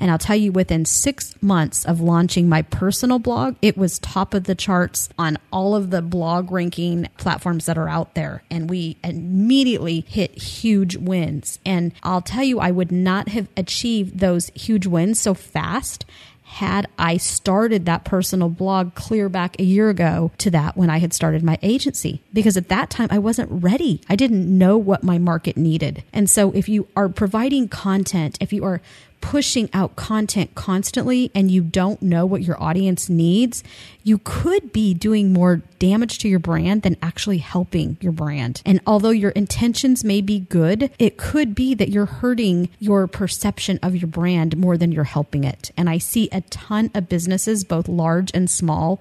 And 0.00 0.10
I'll 0.10 0.18
tell 0.18 0.34
you, 0.34 0.50
within 0.50 0.84
six 0.84 1.40
months 1.42 1.84
of 1.84 2.00
launching 2.00 2.48
my 2.48 2.62
personal 2.62 3.18
blog, 3.18 3.56
it 3.60 3.76
was 3.76 3.98
top 3.98 4.34
of 4.34 4.44
the 4.44 4.54
charts 4.54 5.10
on 5.18 5.38
all 5.52 5.76
of 5.76 5.90
the 5.90 6.02
blog 6.02 6.50
ranking 6.50 7.06
platforms 7.18 7.66
that 7.66 7.78
are 7.78 7.88
out 7.88 8.14
there. 8.14 8.42
And 8.50 8.68
we 8.68 8.96
immediately 9.04 10.04
hit 10.08 10.32
huge 10.42 10.96
wins. 10.96 11.58
And 11.66 11.92
I'll 12.02 12.22
tell 12.22 12.42
you, 12.42 12.58
I 12.58 12.70
would 12.70 12.90
not 12.90 13.28
have 13.28 13.48
achieved 13.56 14.18
those 14.18 14.50
huge 14.54 14.86
wins 14.86 15.20
so 15.20 15.34
fast 15.34 16.06
had 16.50 16.88
I 16.98 17.16
started 17.16 17.86
that 17.86 18.04
personal 18.04 18.48
blog 18.48 18.96
clear 18.96 19.28
back 19.28 19.54
a 19.60 19.62
year 19.62 19.88
ago 19.88 20.32
to 20.38 20.50
that 20.50 20.76
when 20.76 20.90
I 20.90 20.98
had 20.98 21.12
started 21.12 21.44
my 21.44 21.58
agency. 21.62 22.22
Because 22.32 22.56
at 22.56 22.68
that 22.70 22.90
time, 22.90 23.06
I 23.10 23.20
wasn't 23.20 23.62
ready. 23.62 24.00
I 24.08 24.16
didn't 24.16 24.46
know 24.58 24.76
what 24.76 25.04
my 25.04 25.16
market 25.16 25.56
needed. 25.56 26.02
And 26.12 26.28
so 26.28 26.50
if 26.50 26.68
you 26.68 26.88
are 26.96 27.08
providing 27.08 27.68
content, 27.68 28.36
if 28.40 28.52
you 28.52 28.64
are 28.64 28.80
pushing 29.20 29.68
out 29.72 29.96
content 29.96 30.54
constantly 30.54 31.30
and 31.34 31.50
you 31.50 31.62
don't 31.62 32.00
know 32.02 32.24
what 32.26 32.42
your 32.42 32.60
audience 32.62 33.08
needs, 33.08 33.62
you 34.02 34.18
could 34.18 34.72
be 34.72 34.94
doing 34.94 35.32
more 35.32 35.62
damage 35.78 36.18
to 36.18 36.28
your 36.28 36.38
brand 36.38 36.82
than 36.82 36.96
actually 37.02 37.38
helping 37.38 37.96
your 38.00 38.12
brand. 38.12 38.62
And 38.64 38.80
although 38.86 39.10
your 39.10 39.30
intentions 39.32 40.04
may 40.04 40.20
be 40.20 40.40
good, 40.40 40.90
it 40.98 41.16
could 41.16 41.54
be 41.54 41.74
that 41.74 41.90
you're 41.90 42.06
hurting 42.06 42.68
your 42.78 43.06
perception 43.06 43.78
of 43.82 43.96
your 43.96 44.08
brand 44.08 44.56
more 44.56 44.76
than 44.76 44.92
you're 44.92 45.04
helping 45.04 45.44
it. 45.44 45.70
And 45.76 45.88
I 45.88 45.98
see 45.98 46.28
a 46.32 46.40
ton 46.42 46.90
of 46.94 47.08
businesses, 47.08 47.64
both 47.64 47.88
large 47.88 48.30
and 48.34 48.50
small, 48.50 49.00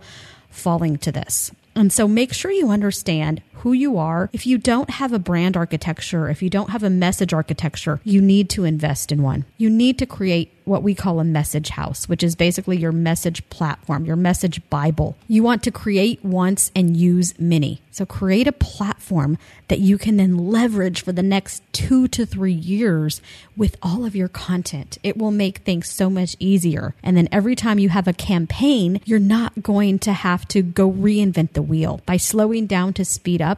falling 0.49 0.97
to 0.99 1.11
this. 1.11 1.51
And 1.75 1.93
so 1.93 2.07
make 2.07 2.33
sure 2.33 2.51
you 2.51 2.69
understand 2.69 3.41
who 3.59 3.73
you 3.73 3.97
are. 3.97 4.29
If 4.33 4.45
you 4.45 4.57
don't 4.57 4.89
have 4.89 5.13
a 5.13 5.19
brand 5.19 5.57
architecture, 5.57 6.29
if 6.29 6.41
you 6.41 6.49
don't 6.49 6.69
have 6.69 6.83
a 6.83 6.89
message 6.89 7.33
architecture, 7.33 7.99
you 8.03 8.21
need 8.21 8.49
to 8.51 8.63
invest 8.63 9.11
in 9.11 9.21
one. 9.21 9.45
You 9.57 9.69
need 9.69 9.97
to 9.99 10.05
create 10.05 10.53
what 10.69 10.83
we 10.83 10.93
call 10.93 11.19
a 11.19 11.23
message 11.23 11.69
house, 11.69 12.07
which 12.07 12.23
is 12.23 12.35
basically 12.35 12.77
your 12.77 12.91
message 12.91 13.47
platform, 13.49 14.05
your 14.05 14.15
message 14.15 14.61
Bible. 14.69 15.17
You 15.27 15.41
want 15.41 15.63
to 15.63 15.71
create 15.71 16.23
once 16.23 16.71
and 16.75 16.95
use 16.95 17.33
many. 17.39 17.81
So 17.91 18.05
create 18.05 18.47
a 18.47 18.53
platform 18.53 19.37
that 19.67 19.79
you 19.79 19.97
can 19.97 20.17
then 20.17 20.37
leverage 20.37 21.03
for 21.03 21.11
the 21.11 21.23
next 21.23 21.63
two 21.73 22.07
to 22.09 22.25
three 22.25 22.53
years 22.53 23.19
with 23.57 23.75
all 23.81 24.05
of 24.05 24.15
your 24.15 24.27
content. 24.27 24.99
It 25.01 25.17
will 25.17 25.31
make 25.31 25.59
things 25.59 25.89
so 25.89 26.09
much 26.09 26.35
easier. 26.39 26.93
And 27.01 27.17
then 27.17 27.27
every 27.31 27.55
time 27.55 27.79
you 27.79 27.89
have 27.89 28.07
a 28.07 28.13
campaign, 28.13 29.01
you're 29.05 29.19
not 29.19 29.63
going 29.63 29.97
to 29.99 30.13
have 30.13 30.47
to 30.49 30.61
go 30.61 30.89
reinvent 30.89 31.53
the 31.53 31.63
wheel 31.63 31.99
by 32.05 32.17
slowing 32.17 32.67
down 32.67 32.93
to 32.93 33.03
speed 33.03 33.41
up, 33.41 33.48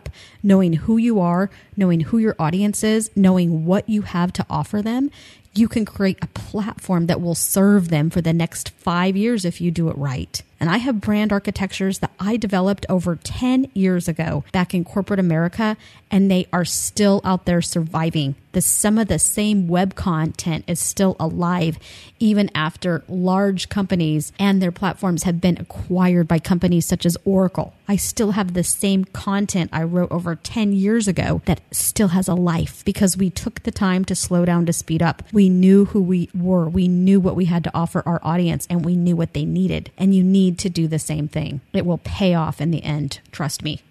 knowing 0.44 0.74
who 0.74 0.98
you 0.98 1.20
are, 1.20 1.50
knowing 1.76 2.02
who 2.02 2.18
your 2.18 2.36
audience 2.40 2.84
is, 2.84 3.12
knowing 3.16 3.66
what 3.66 3.88
you 3.90 4.04
have 4.04 4.32
to 4.34 4.46
offer 4.50 4.82
them 4.82 5.10
you 5.54 5.68
can 5.68 5.86
create 5.86 6.18
a 6.22 6.28
platform 6.28 7.08
that 7.08 7.22
will 7.22 7.36
serve 7.36 7.90
them 7.90 8.10
for 8.10 8.22
the 8.22 8.34
next 8.34 8.70
five 8.70 9.18
years 9.18 9.46
if 9.46 9.60
you 9.60 9.72
do 9.72 9.90
it 9.90 9.98
right. 9.98 10.42
And 10.62 10.70
I 10.70 10.78
have 10.78 11.02
brand 11.02 11.34
architectures 11.34 12.00
that 12.00 12.12
I 12.20 12.38
developed 12.38 12.86
over 12.88 13.16
10 13.16 13.72
years 13.74 14.08
ago 14.08 14.44
back 14.52 14.76
in 14.76 14.86
corporate 14.86 15.20
America, 15.20 15.76
and 16.12 16.30
they 16.30 16.48
are 16.54 16.66
still 16.66 17.20
out 17.24 17.46
there 17.46 17.64
surviving. 17.64 18.36
The, 18.52 18.62
some 18.62 18.98
of 19.00 19.08
the 19.08 19.18
same 19.18 19.68
web 19.68 19.96
content 19.96 20.66
is 20.68 20.80
still 20.80 21.16
alive 21.20 21.80
even 22.22 22.52
after 22.54 23.04
large 23.08 23.70
companies 23.70 24.32
and 24.38 24.62
their 24.62 24.72
platforms 24.72 25.24
have 25.24 25.42
been 25.42 25.58
acquired 25.58 26.28
by 26.28 26.38
companies 26.38 26.86
such 26.86 27.06
as 27.06 27.18
Oracle. 27.26 27.74
I 27.88 27.96
still 27.96 28.32
have 28.32 28.54
the 28.54 28.64
same 28.64 29.06
content 29.06 29.72
I 29.74 29.84
wrote 29.84 30.12
over 30.12 30.36
10 30.36 30.74
years 30.74 31.08
ago 31.08 31.42
that 31.46 31.62
still 31.72 32.10
has 32.10 32.28
a 32.28 32.36
life 32.36 32.86
because 32.86 33.18
we 33.18 33.30
took 33.30 33.64
the 33.64 33.72
time 33.72 34.06
to 34.06 34.16
slow 34.16 34.46
down 34.46 34.66
to 34.68 34.74
speed 34.74 35.02
up. 35.02 35.24
We 35.34 35.50
knew 35.50 35.86
who 35.86 36.02
we 36.02 36.30
were, 36.34 36.70
we 36.70 36.88
knew 36.88 37.20
what 37.20 37.36
we 37.36 37.46
had 37.46 37.64
to 37.64 37.72
offer 37.74 38.04
our 38.06 38.22
audience, 38.24 38.68
and 38.70 38.86
we 38.86 38.96
knew 38.96 39.16
what 39.16 39.34
they 39.34 39.46
needed. 39.46 39.92
And 39.98 40.14
you 40.14 40.24
need 40.24 40.51
to 40.60 40.70
do 40.70 40.88
the 40.88 41.00
same 41.00 41.28
thing. 41.28 41.62
It 41.74 41.86
will 41.86 42.00
pay 42.00 42.34
off 42.34 42.62
in 42.62 42.72
the 42.72 42.84
end, 42.84 43.20
trust 43.32 43.64
me. 43.64 43.82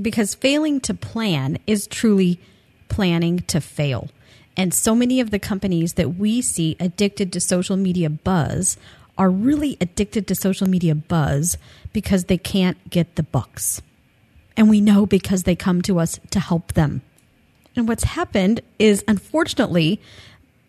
Because 0.00 0.34
failing 0.34 0.80
to 0.80 0.94
plan 0.94 1.58
is 1.66 1.86
truly 1.86 2.38
planning 2.88 3.40
to 3.40 3.60
fail. 3.60 4.10
And 4.56 4.72
so 4.72 4.94
many 4.94 5.20
of 5.20 5.30
the 5.30 5.38
companies 5.38 5.94
that 5.94 6.16
we 6.16 6.40
see 6.40 6.76
addicted 6.80 7.32
to 7.32 7.40
social 7.40 7.76
media 7.76 8.08
buzz 8.08 8.76
are 9.18 9.30
really 9.30 9.76
addicted 9.80 10.26
to 10.26 10.34
social 10.34 10.68
media 10.68 10.94
buzz 10.94 11.56
because 11.92 12.24
they 12.24 12.38
can't 12.38 12.90
get 12.90 13.16
the 13.16 13.22
bucks. 13.22 13.80
And 14.56 14.70
we 14.70 14.80
know 14.80 15.06
because 15.06 15.42
they 15.42 15.56
come 15.56 15.82
to 15.82 15.98
us 15.98 16.18
to 16.30 16.40
help 16.40 16.72
them. 16.72 17.02
And 17.74 17.86
what's 17.86 18.04
happened 18.04 18.60
is, 18.78 19.04
unfortunately, 19.06 20.00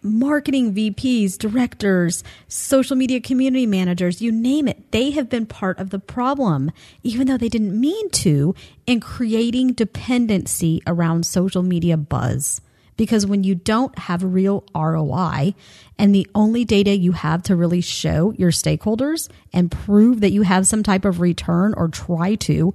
marketing 0.08 0.74
VPs, 0.74 1.38
directors, 1.38 2.24
social 2.48 2.96
media 2.96 3.20
community 3.22 3.66
managers, 3.66 4.22
you 4.22 4.32
name 4.32 4.68
it, 4.68 4.92
they 4.92 5.12
have 5.12 5.30
been 5.30 5.46
part 5.46 5.80
of 5.80 5.90
the 5.90 6.00
problem, 6.00 6.72
even 7.04 7.28
though 7.28 7.38
they 7.38 7.50
didn't 7.50 7.80
mean 7.80 8.10
to, 8.10 8.56
in 8.86 9.00
creating 9.00 9.74
dependency 9.74 10.82
around 10.88 11.26
social 11.26 11.64
media 11.64 11.98
buzz. 11.98 12.62
Because 12.96 13.28
when 13.28 13.44
you 13.44 13.54
don't 13.54 13.98
have 14.00 14.24
real 14.24 14.64
ROI 14.76 15.54
and 16.00 16.16
the 16.16 16.28
only 16.34 16.66
data 16.66 16.98
you 16.98 17.12
have 17.12 17.44
to 17.44 17.56
really 17.56 17.82
show 17.82 18.34
your 18.38 18.50
stakeholders 18.50 19.30
and 19.54 19.72
prove 19.72 20.22
that 20.22 20.32
you 20.32 20.42
have 20.42 20.66
some 20.66 20.82
type 20.82 21.06
of 21.06 21.22
return 21.22 21.76
or 21.78 21.90
try 21.90 22.34
to 22.36 22.74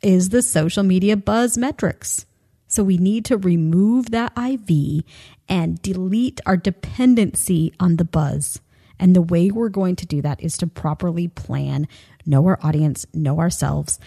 is 0.00 0.30
the 0.30 0.40
social 0.40 0.82
media 0.82 1.16
buzz 1.16 1.58
metrics. 1.58 2.24
So 2.68 2.84
we 2.84 2.98
need 2.98 3.24
to 3.26 3.36
remove 3.36 4.10
that 4.10 4.32
IV 4.38 5.04
and 5.48 5.82
delete 5.82 6.40
our 6.46 6.56
dependency 6.56 7.72
on 7.80 7.96
the 7.96 8.04
buzz. 8.04 8.60
And 9.00 9.16
the 9.16 9.22
way 9.22 9.50
we're 9.50 9.68
going 9.68 9.96
to 9.96 10.06
do 10.06 10.20
that 10.22 10.42
is 10.42 10.56
to 10.58 10.66
properly 10.66 11.28
plan, 11.28 11.88
know 12.26 12.46
our 12.46 12.58
audience, 12.62 13.06
know 13.14 13.40
ourselves, 13.40 13.98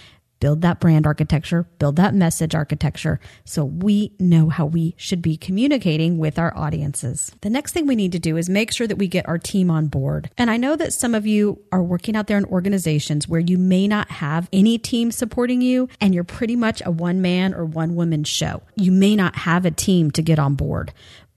build 0.42 0.62
that 0.64 0.82
brand 0.82 1.08
architecture, 1.08 1.64
build 1.80 1.96
that 1.96 2.14
message 2.14 2.54
architecture 2.54 3.22
so 3.46 3.64
we 3.64 4.14
know 4.20 4.50
how 4.50 4.66
we 4.66 4.94
should 4.98 5.22
be 5.22 5.38
communicating 5.38 6.18
with 6.18 6.38
our 6.38 6.52
audiences. 6.58 7.32
The 7.40 7.50
next 7.50 7.72
thing 7.72 7.88
we 7.88 7.96
need 7.96 8.12
to 8.12 8.20
do 8.20 8.36
is 8.36 8.50
make 8.50 8.74
sure 8.74 8.88
that 8.88 8.98
we 8.98 9.08
get 9.08 9.30
our 9.30 9.38
team 9.38 9.72
on 9.72 9.88
board. 9.88 10.30
And 10.38 10.52
I 10.52 10.58
know 10.58 10.76
that 10.76 10.92
some 10.92 11.16
of 11.16 11.26
you 11.26 11.62
are 11.72 11.84
working 11.84 12.18
out 12.18 12.28
there 12.28 12.38
in 12.38 12.46
organizations 12.46 13.30
where 13.30 13.40
you 13.40 13.58
may 13.58 13.88
not 13.88 14.10
have 14.10 14.50
any 14.52 14.78
team 14.78 15.12
supporting 15.12 15.62
you 15.62 15.88
and 16.02 16.14
you're 16.14 16.24
pretty 16.24 16.56
much 16.56 16.82
a 16.86 16.92
one 16.92 17.22
man 17.22 17.54
or 17.54 17.64
one 17.64 17.96
woman 17.96 18.24
show. 18.24 18.64
You 18.76 18.92
may 18.92 19.16
not 19.16 19.36
have 19.36 19.66
a 19.66 19.72
team 19.72 20.12
to 20.12 20.24
get 20.24 20.40
on 20.40 20.56
board. 20.56 20.92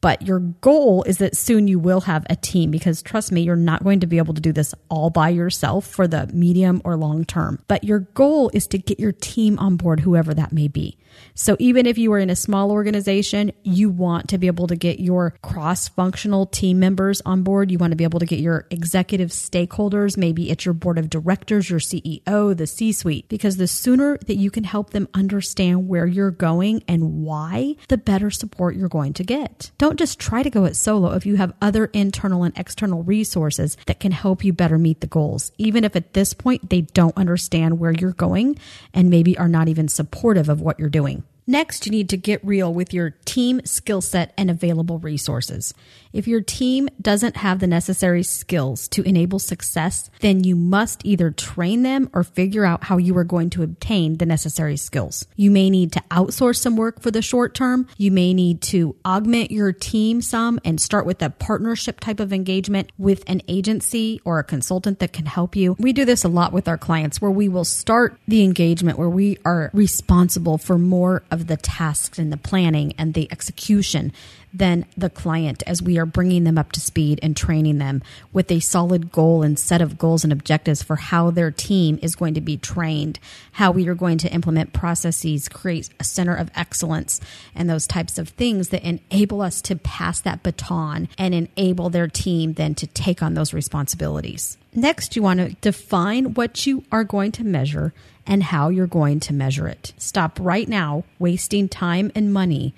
But 0.04 0.20
your 0.20 0.40
goal 0.40 1.02
is 1.04 1.16
that 1.16 1.34
soon 1.34 1.66
you 1.66 1.78
will 1.78 2.02
have 2.02 2.26
a 2.28 2.36
team 2.36 2.70
because 2.70 3.00
trust 3.00 3.32
me, 3.32 3.40
you're 3.40 3.56
not 3.56 3.82
going 3.82 4.00
to 4.00 4.06
be 4.06 4.18
able 4.18 4.34
to 4.34 4.40
do 4.42 4.52
this 4.52 4.74
all 4.90 5.08
by 5.08 5.30
yourself 5.30 5.86
for 5.86 6.06
the 6.06 6.26
medium 6.26 6.82
or 6.84 6.94
long 6.94 7.24
term. 7.24 7.58
But 7.68 7.84
your 7.84 8.00
goal 8.00 8.50
is 8.52 8.66
to 8.66 8.76
get 8.76 9.00
your 9.00 9.12
team 9.12 9.58
on 9.58 9.76
board, 9.76 10.00
whoever 10.00 10.34
that 10.34 10.52
may 10.52 10.68
be. 10.68 10.98
So 11.34 11.56
even 11.58 11.86
if 11.86 11.98
you 11.98 12.12
are 12.12 12.18
in 12.18 12.30
a 12.30 12.36
small 12.36 12.70
organization, 12.70 13.52
you 13.62 13.90
want 13.90 14.28
to 14.28 14.38
be 14.38 14.46
able 14.46 14.66
to 14.68 14.76
get 14.76 15.00
your 15.00 15.34
cross 15.42 15.88
functional 15.88 16.46
team 16.46 16.78
members 16.78 17.20
on 17.26 17.42
board. 17.42 17.70
You 17.70 17.78
want 17.78 17.92
to 17.92 17.96
be 17.96 18.04
able 18.04 18.20
to 18.20 18.26
get 18.26 18.40
your 18.40 18.66
executive 18.70 19.30
stakeholders. 19.30 20.16
Maybe 20.16 20.50
it's 20.50 20.64
your 20.64 20.74
board 20.74 20.98
of 20.98 21.10
directors, 21.10 21.70
your 21.70 21.80
CEO, 21.80 22.56
the 22.56 22.66
C 22.66 22.92
suite, 22.92 23.28
because 23.28 23.56
the 23.56 23.66
sooner 23.66 24.18
that 24.26 24.36
you 24.36 24.50
can 24.50 24.64
help 24.64 24.90
them 24.90 25.08
understand 25.14 25.88
where 25.88 26.06
you're 26.06 26.30
going 26.30 26.82
and 26.88 27.24
why, 27.24 27.76
the 27.88 27.98
better 27.98 28.30
support 28.30 28.76
you're 28.76 28.88
going 28.88 29.12
to 29.14 29.24
get. 29.24 29.70
Don't 29.78 29.98
just 29.98 30.18
try 30.18 30.42
to 30.42 30.50
go 30.50 30.64
it 30.64 30.76
solo 30.76 31.12
if 31.12 31.26
you 31.26 31.36
have 31.36 31.54
other 31.60 31.86
internal 31.86 32.44
and 32.44 32.56
external 32.58 33.02
resources 33.02 33.76
that 33.86 34.00
can 34.00 34.12
help 34.12 34.44
you 34.44 34.52
better 34.52 34.78
meet 34.78 35.00
the 35.00 35.06
goals, 35.06 35.52
even 35.58 35.84
if 35.84 35.96
at 35.96 36.12
this 36.14 36.34
point 36.34 36.70
they 36.70 36.82
don't 36.82 37.16
understand 37.16 37.78
where 37.78 37.92
you're 37.92 38.12
going 38.12 38.58
and 38.92 39.10
maybe 39.10 39.36
are 39.38 39.48
not 39.48 39.68
even 39.68 39.88
supportive 39.88 40.48
of 40.48 40.60
what 40.60 40.78
you're 40.78 40.88
doing. 40.88 41.03
Next, 41.46 41.84
you 41.84 41.92
need 41.92 42.08
to 42.08 42.16
get 42.16 42.44
real 42.44 42.72
with 42.72 42.94
your 42.94 43.10
team 43.26 43.60
skill 43.66 44.00
set 44.00 44.32
and 44.38 44.50
available 44.50 44.98
resources. 44.98 45.74
If 46.14 46.26
your 46.26 46.40
team 46.40 46.88
doesn't 47.02 47.36
have 47.38 47.58
the 47.58 47.66
necessary 47.66 48.22
skills 48.22 48.88
to 48.88 49.02
enable 49.02 49.38
success, 49.38 50.10
then 50.20 50.42
you 50.44 50.56
must 50.56 51.04
either 51.04 51.30
train 51.30 51.82
them 51.82 52.08
or 52.14 52.24
figure 52.24 52.64
out 52.64 52.84
how 52.84 52.96
you 52.96 53.16
are 53.18 53.24
going 53.24 53.50
to 53.50 53.62
obtain 53.62 54.16
the 54.16 54.24
necessary 54.24 54.76
skills. 54.76 55.26
You 55.36 55.50
may 55.50 55.68
need 55.68 55.92
to 55.92 56.02
outsource 56.10 56.58
some 56.58 56.76
work 56.76 57.02
for 57.02 57.10
the 57.10 57.20
short 57.20 57.54
term. 57.54 57.88
You 57.98 58.10
may 58.10 58.32
need 58.32 58.62
to 58.62 58.96
augment 59.04 59.50
your 59.50 59.72
team 59.72 60.22
some 60.22 60.60
and 60.64 60.80
start 60.80 61.04
with 61.04 61.20
a 61.20 61.30
partnership 61.30 62.00
type 62.00 62.20
of 62.20 62.32
engagement 62.32 62.90
with 62.96 63.22
an 63.26 63.42
agency 63.48 64.20
or 64.24 64.38
a 64.38 64.44
consultant 64.44 65.00
that 65.00 65.12
can 65.12 65.26
help 65.26 65.56
you. 65.56 65.76
We 65.78 65.92
do 65.92 66.04
this 66.04 66.24
a 66.24 66.28
lot 66.28 66.52
with 66.52 66.68
our 66.68 66.78
clients 66.78 67.20
where 67.20 67.30
we 67.30 67.48
will 67.48 67.64
start 67.64 68.18
the 68.28 68.44
engagement 68.44 68.98
where 68.98 69.10
we 69.10 69.38
are 69.44 69.70
responsible 69.74 70.58
for 70.58 70.78
more 70.78 71.22
of 71.34 71.48
the 71.48 71.56
tasks 71.58 72.18
and 72.18 72.32
the 72.32 72.38
planning 72.38 72.94
and 72.96 73.12
the 73.12 73.30
execution 73.30 74.12
than 74.54 74.86
the 74.96 75.10
client 75.10 75.62
as 75.66 75.82
we 75.82 75.98
are 75.98 76.06
bringing 76.06 76.44
them 76.44 76.56
up 76.56 76.70
to 76.72 76.80
speed 76.80 77.18
and 77.22 77.36
training 77.36 77.78
them 77.78 78.02
with 78.32 78.50
a 78.50 78.60
solid 78.60 79.10
goal 79.10 79.42
and 79.42 79.58
set 79.58 79.82
of 79.82 79.98
goals 79.98 80.22
and 80.22 80.32
objectives 80.32 80.82
for 80.82 80.96
how 80.96 81.30
their 81.30 81.50
team 81.50 81.98
is 82.00 82.14
going 82.14 82.34
to 82.34 82.40
be 82.40 82.56
trained, 82.56 83.18
how 83.52 83.72
we 83.72 83.88
are 83.88 83.94
going 83.94 84.18
to 84.18 84.32
implement 84.32 84.72
processes, 84.72 85.48
create 85.48 85.90
a 85.98 86.04
center 86.04 86.34
of 86.36 86.50
excellence, 86.54 87.20
and 87.54 87.68
those 87.68 87.86
types 87.86 88.16
of 88.16 88.28
things 88.30 88.68
that 88.68 88.84
enable 88.84 89.42
us 89.42 89.60
to 89.60 89.74
pass 89.74 90.20
that 90.20 90.42
baton 90.44 91.08
and 91.18 91.34
enable 91.34 91.90
their 91.90 92.08
team 92.08 92.52
then 92.52 92.74
to 92.74 92.86
take 92.86 93.22
on 93.22 93.34
those 93.34 93.52
responsibilities. 93.52 94.56
Next, 94.72 95.16
you 95.16 95.22
want 95.22 95.40
to 95.40 95.54
define 95.60 96.34
what 96.34 96.66
you 96.66 96.84
are 96.92 97.04
going 97.04 97.32
to 97.32 97.44
measure 97.44 97.92
and 98.26 98.42
how 98.42 98.68
you're 98.68 98.86
going 98.86 99.20
to 99.20 99.32
measure 99.32 99.68
it. 99.68 99.92
Stop 99.98 100.38
right 100.40 100.68
now 100.68 101.04
wasting 101.18 101.68
time 101.68 102.10
and 102.14 102.32
money 102.32 102.74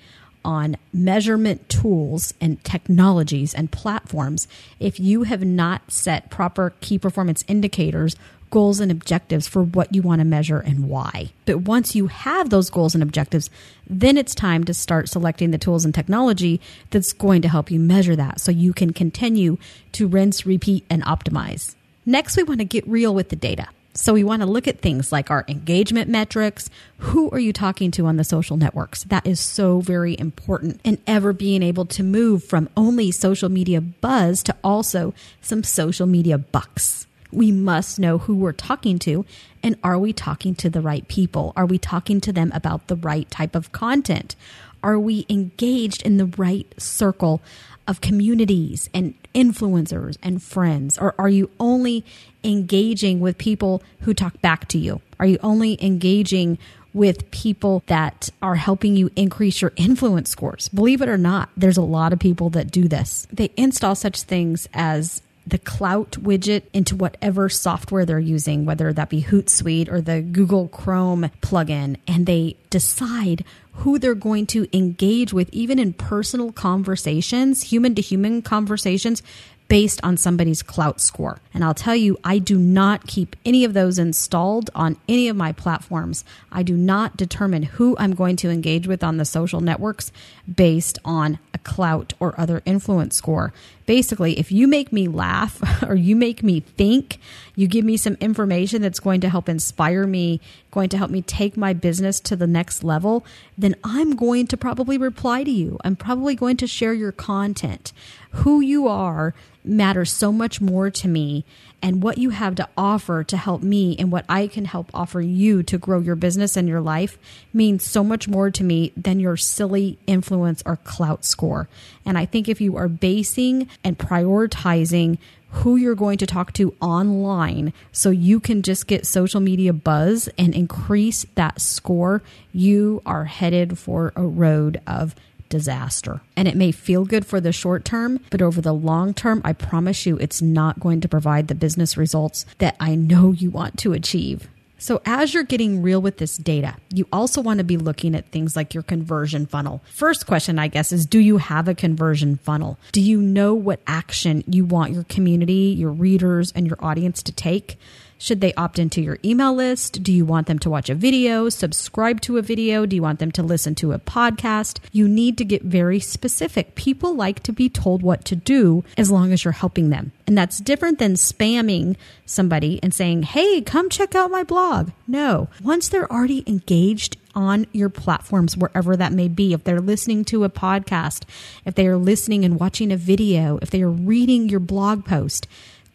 on 0.47 0.77
measurement 0.93 1.67
tools 1.67 2.33
and 2.39 2.63
technologies 2.63 3.53
and 3.53 3.69
platforms 3.69 4.47
if 4.79 4.97
you 4.97 5.23
have 5.23 5.43
not 5.43 5.91
set 5.91 6.29
proper 6.29 6.73
key 6.79 6.97
performance 6.97 7.43
indicators, 7.49 8.15
goals, 8.49 8.79
and 8.79 8.89
objectives 8.89 9.45
for 9.45 9.61
what 9.61 9.93
you 9.93 10.01
want 10.01 10.19
to 10.19 10.25
measure 10.25 10.59
and 10.59 10.87
why. 10.87 11.31
But 11.45 11.63
once 11.63 11.95
you 11.95 12.07
have 12.07 12.49
those 12.49 12.69
goals 12.69 12.95
and 12.95 13.03
objectives, 13.03 13.49
then 13.89 14.15
it's 14.15 14.33
time 14.33 14.63
to 14.63 14.73
start 14.73 15.09
selecting 15.09 15.51
the 15.51 15.57
tools 15.57 15.83
and 15.83 15.93
technology 15.93 16.61
that's 16.91 17.11
going 17.11 17.41
to 17.41 17.49
help 17.49 17.69
you 17.69 17.79
measure 17.79 18.15
that 18.15 18.39
so 18.39 18.49
you 18.49 18.71
can 18.71 18.93
continue 18.93 19.57
to 19.91 20.07
rinse, 20.07 20.45
repeat, 20.45 20.85
and 20.89 21.03
optimize. 21.03 21.75
Next, 22.05 22.37
we 22.37 22.43
want 22.43 22.61
to 22.61 22.65
get 22.65 22.87
real 22.87 23.13
with 23.13 23.27
the 23.27 23.35
data. 23.35 23.67
So 23.97 24.13
we 24.13 24.23
want 24.23 24.43
to 24.43 24.45
look 24.45 24.67
at 24.67 24.79
things 24.79 25.11
like 25.11 25.31
our 25.31 25.43
engagement 25.47 26.07
metrics. 26.07 26.69
Who 26.99 27.31
are 27.31 27.39
you 27.39 27.51
talking 27.51 27.89
to 27.91 28.05
on 28.05 28.17
the 28.17 28.23
social 28.23 28.55
networks? 28.55 29.03
That 29.05 29.25
is 29.25 29.39
so 29.39 29.79
very 29.79 30.15
important 30.19 30.79
And 30.85 30.99
ever 31.07 31.33
being 31.33 31.63
able 31.63 31.85
to 31.87 32.03
move 32.03 32.43
from 32.43 32.69
only 32.77 33.09
social 33.09 33.49
media 33.49 33.81
buzz 33.81 34.43
to 34.43 34.55
also 34.63 35.15
some 35.41 35.63
social 35.63 36.05
media 36.05 36.37
bucks. 36.37 37.07
We 37.31 37.51
must 37.51 37.97
know 37.97 38.19
who 38.19 38.35
we're 38.35 38.51
talking 38.51 38.99
to 38.99 39.25
and 39.63 39.75
are 39.83 39.97
we 39.97 40.13
talking 40.13 40.53
to 40.55 40.69
the 40.69 40.79
right 40.79 41.07
people? 41.07 41.51
Are 41.55 41.65
we 41.65 41.79
talking 41.79 42.21
to 42.21 42.31
them 42.31 42.51
about 42.53 42.87
the 42.87 42.95
right 42.95 43.29
type 43.31 43.55
of 43.55 43.71
content? 43.71 44.35
Are 44.83 44.99
we 44.99 45.25
engaged 45.27 46.03
in 46.03 46.17
the 46.17 46.27
right 46.37 46.71
circle 46.77 47.41
of 47.87 48.01
communities 48.01 48.89
and 48.93 49.13
influencers 49.33 50.17
and 50.21 50.41
friends? 50.41 50.97
Or 50.97 51.15
are 51.17 51.29
you 51.29 51.49
only 51.59 52.03
engaging 52.43 53.19
with 53.19 53.37
people 53.37 53.81
who 54.01 54.13
talk 54.13 54.39
back 54.41 54.67
to 54.69 54.77
you? 54.77 55.01
Are 55.19 55.25
you 55.25 55.39
only 55.41 55.83
engaging 55.83 56.57
with 56.93 57.29
people 57.31 57.83
that 57.87 58.29
are 58.41 58.55
helping 58.55 58.95
you 58.95 59.09
increase 59.15 59.61
your 59.61 59.71
influence 59.75 60.29
scores? 60.29 60.69
Believe 60.69 61.01
it 61.01 61.09
or 61.09 61.17
not, 61.17 61.49
there's 61.55 61.77
a 61.77 61.81
lot 61.81 62.13
of 62.13 62.19
people 62.19 62.49
that 62.51 62.71
do 62.71 62.87
this. 62.87 63.27
They 63.31 63.51
install 63.55 63.95
such 63.95 64.23
things 64.23 64.67
as 64.73 65.21
the 65.47 65.57
Klout 65.57 66.09
widget 66.21 66.63
into 66.73 66.95
whatever 66.95 67.47
software 67.47 68.05
they're 68.05 68.19
using, 68.19 68.65
whether 68.65 68.91
that 68.91 69.09
be 69.09 69.23
Hootsuite 69.23 69.89
or 69.89 70.01
the 70.01 70.21
Google 70.21 70.67
Chrome 70.67 71.31
plugin, 71.41 71.95
and 72.05 72.25
they 72.25 72.57
decide 72.69 73.45
who 73.73 73.97
they're 73.97 74.15
going 74.15 74.45
to 74.47 74.67
engage 74.75 75.31
with, 75.31 75.49
even 75.53 75.79
in 75.79 75.93
personal 75.93 76.51
conversations, 76.51 77.63
human 77.63 77.95
to 77.95 78.01
human 78.01 78.41
conversations, 78.41 79.23
based 79.67 79.99
on 80.03 80.17
somebody's 80.17 80.63
Klout 80.63 80.99
score. 80.99 81.39
And 81.53 81.63
I'll 81.63 81.73
tell 81.73 81.95
you, 81.95 82.17
I 82.23 82.39
do 82.39 82.57
not 82.57 83.07
keep 83.07 83.35
any 83.45 83.63
of 83.63 83.73
those 83.73 83.99
installed 83.99 84.69
on 84.73 84.97
any 85.07 85.27
of 85.27 85.35
my 85.35 85.51
platforms. 85.51 86.23
I 86.51 86.63
do 86.63 86.75
not 86.75 87.17
determine 87.17 87.63
who 87.63 87.95
I'm 87.97 88.15
going 88.15 88.37
to 88.37 88.49
engage 88.49 88.87
with 88.87 89.03
on 89.03 89.17
the 89.17 89.25
social 89.25 89.61
networks 89.61 90.11
based 90.53 90.99
on 91.03 91.39
a 91.53 91.57
Klout 91.59 92.13
or 92.19 92.39
other 92.39 92.61
influence 92.65 93.15
score. 93.15 93.53
Basically, 93.87 94.37
if 94.37 94.51
you 94.51 94.67
make 94.67 94.93
me 94.93 95.07
laugh 95.07 95.63
or 95.87 95.95
you 95.95 96.15
make 96.15 96.43
me 96.43 96.59
think, 96.59 97.17
you 97.55 97.67
give 97.67 97.83
me 97.83 97.97
some 97.97 98.15
information 98.19 98.83
that's 98.83 98.99
going 98.99 99.21
to 99.21 99.29
help 99.29 99.49
inspire 99.49 100.05
me, 100.05 100.39
going 100.69 100.89
to 100.89 100.97
help 100.97 101.09
me 101.09 101.23
take 101.23 101.57
my 101.57 101.73
business 101.73 102.19
to 102.19 102.35
the 102.35 102.45
next 102.45 102.83
level, 102.83 103.25
then 103.57 103.75
I'm 103.83 104.15
going 104.15 104.45
to 104.47 104.57
probably 104.57 104.99
reply 104.99 105.43
to 105.43 105.49
you. 105.49 105.79
I'm 105.83 105.95
probably 105.95 106.35
going 106.35 106.57
to 106.57 106.67
share 106.67 106.93
your 106.93 107.11
content. 107.11 107.93
Who 108.31 108.61
you 108.61 108.87
are 108.87 109.33
matters 109.63 110.11
so 110.11 110.31
much 110.31 110.61
more 110.61 110.89
to 110.91 111.07
me 111.07 111.45
and 111.81 112.01
what 112.01 112.17
you 112.17 112.31
have 112.31 112.55
to 112.55 112.67
offer 112.77 113.23
to 113.23 113.37
help 113.37 113.61
me 113.61 113.95
and 113.97 114.11
what 114.11 114.25
I 114.27 114.47
can 114.47 114.65
help 114.65 114.89
offer 114.93 115.21
you 115.21 115.63
to 115.63 115.77
grow 115.77 115.99
your 115.99 116.15
business 116.15 116.57
and 116.57 116.67
your 116.67 116.81
life 116.81 117.17
means 117.53 117.83
so 117.83 118.03
much 118.03 118.27
more 118.27 118.49
to 118.51 118.63
me 118.63 118.91
than 118.97 119.19
your 119.19 119.37
silly 119.37 119.97
influence 120.07 120.63
or 120.65 120.77
Klout 120.77 121.23
score. 121.23 121.69
And 122.05 122.17
I 122.17 122.25
think 122.25 122.49
if 122.49 122.59
you 122.59 122.77
are 122.77 122.87
basing 122.87 123.69
and 123.83 123.97
prioritizing 123.97 125.17
who 125.49 125.75
you're 125.75 125.95
going 125.95 126.17
to 126.17 126.25
talk 126.25 126.53
to 126.53 126.75
online 126.81 127.73
so 127.91 128.09
you 128.09 128.39
can 128.39 128.61
just 128.61 128.87
get 128.87 129.05
social 129.05 129.39
media 129.39 129.73
buzz 129.73 130.27
and 130.37 130.53
increase 130.53 131.25
that 131.35 131.61
score, 131.61 132.21
you 132.51 133.01
are 133.05 133.25
headed 133.25 133.77
for 133.77 134.11
a 134.15 134.23
road 134.23 134.81
of 134.85 135.15
disaster. 135.49 136.21
And 136.35 136.47
it 136.47 136.55
may 136.55 136.71
feel 136.71 137.05
good 137.05 137.25
for 137.25 137.39
the 137.39 137.51
short 137.51 137.85
term, 137.85 138.19
but 138.29 138.41
over 138.41 138.61
the 138.61 138.73
long 138.73 139.13
term, 139.13 139.41
I 139.43 139.53
promise 139.53 140.05
you 140.05 140.17
it's 140.17 140.41
not 140.41 140.79
going 140.79 141.01
to 141.01 141.09
provide 141.09 141.47
the 141.47 141.55
business 141.55 141.97
results 141.97 142.45
that 142.59 142.75
I 142.79 142.95
know 142.95 143.31
you 143.31 143.49
want 143.49 143.77
to 143.79 143.93
achieve. 143.93 144.47
So, 144.79 145.01
as 145.05 145.33
you're 145.33 145.43
getting 145.43 145.81
real 145.81 146.01
with 146.01 146.17
this 146.17 146.37
data, 146.37 146.75
you 146.93 147.07
also 147.11 147.41
want 147.41 147.57
to 147.57 147.63
be 147.63 147.77
looking 147.77 148.13
at 148.13 148.27
things 148.27 148.55
like 148.55 148.75
your 148.75 148.83
conversion 148.83 149.47
funnel. 149.47 149.81
First 149.91 150.27
question, 150.27 150.59
I 150.59 150.67
guess, 150.67 150.91
is 150.91 151.07
do 151.07 151.19
you 151.19 151.37
have 151.37 151.67
a 151.67 151.73
conversion 151.73 152.37
funnel? 152.37 152.77
Do 152.91 153.01
you 153.01 153.19
know 153.19 153.55
what 153.55 153.79
action 153.87 154.43
you 154.45 154.65
want 154.65 154.93
your 154.93 155.03
community, 155.05 155.73
your 155.75 155.91
readers, 155.91 156.51
and 156.51 156.67
your 156.67 156.77
audience 156.79 157.23
to 157.23 157.31
take? 157.31 157.79
Should 158.17 158.41
they 158.41 158.53
opt 158.55 158.79
into 158.79 159.01
your 159.01 159.19
email 159.23 159.53
list? 159.53 160.01
Do 160.01 160.11
you 160.11 160.25
want 160.25 160.47
them 160.47 160.59
to 160.59 160.69
watch 160.69 160.89
a 160.89 160.95
video, 160.95 161.49
subscribe 161.49 162.21
to 162.21 162.37
a 162.37 162.41
video? 162.41 162.85
Do 162.85 162.95
you 162.95 163.01
want 163.01 163.19
them 163.19 163.31
to 163.33 163.43
listen 163.43 163.75
to 163.75 163.93
a 163.93 163.99
podcast? 163.99 164.79
You 164.91 165.07
need 165.07 165.37
to 165.37 165.45
get 165.45 165.63
very 165.63 165.99
specific. 165.99 166.75
People 166.75 167.15
like 167.15 167.43
to 167.43 167.53
be 167.53 167.69
told 167.69 168.01
what 168.01 168.25
to 168.25 168.35
do 168.35 168.83
as 168.97 169.11
long 169.11 169.31
as 169.31 169.43
you're 169.43 169.51
helping 169.51 169.89
them. 169.89 170.11
And 170.25 170.37
that's 170.37 170.59
different 170.59 170.99
than 170.99 171.13
spamming 171.13 171.95
somebody 172.25 172.79
and 172.81 172.93
saying, 172.93 173.23
hey, 173.23 173.61
come 173.61 173.89
check 173.89 174.15
out 174.15 174.31
my 174.31 174.43
blog. 174.43 174.91
No, 175.07 175.49
once 175.63 175.87
they're 175.87 176.11
already 176.11 176.43
engaged 176.47 177.17
on 177.35 177.67
your 177.71 177.89
platforms, 177.89 178.57
wherever 178.57 178.97
that 178.97 179.13
may 179.13 179.27
be. 179.27 179.53
If 179.53 179.63
they're 179.63 179.79
listening 179.79 180.25
to 180.25 180.43
a 180.43 180.49
podcast, 180.49 181.23
if 181.65 181.75
they 181.75 181.85
are 181.85 181.95
listening 181.95 182.43
and 182.43 182.59
watching 182.59 182.91
a 182.91 182.97
video, 182.97 183.59
if 183.61 183.69
they 183.69 183.83
are 183.83 183.91
reading 183.91 184.49
your 184.49 184.59
blog 184.59 185.05
post, 185.05 185.47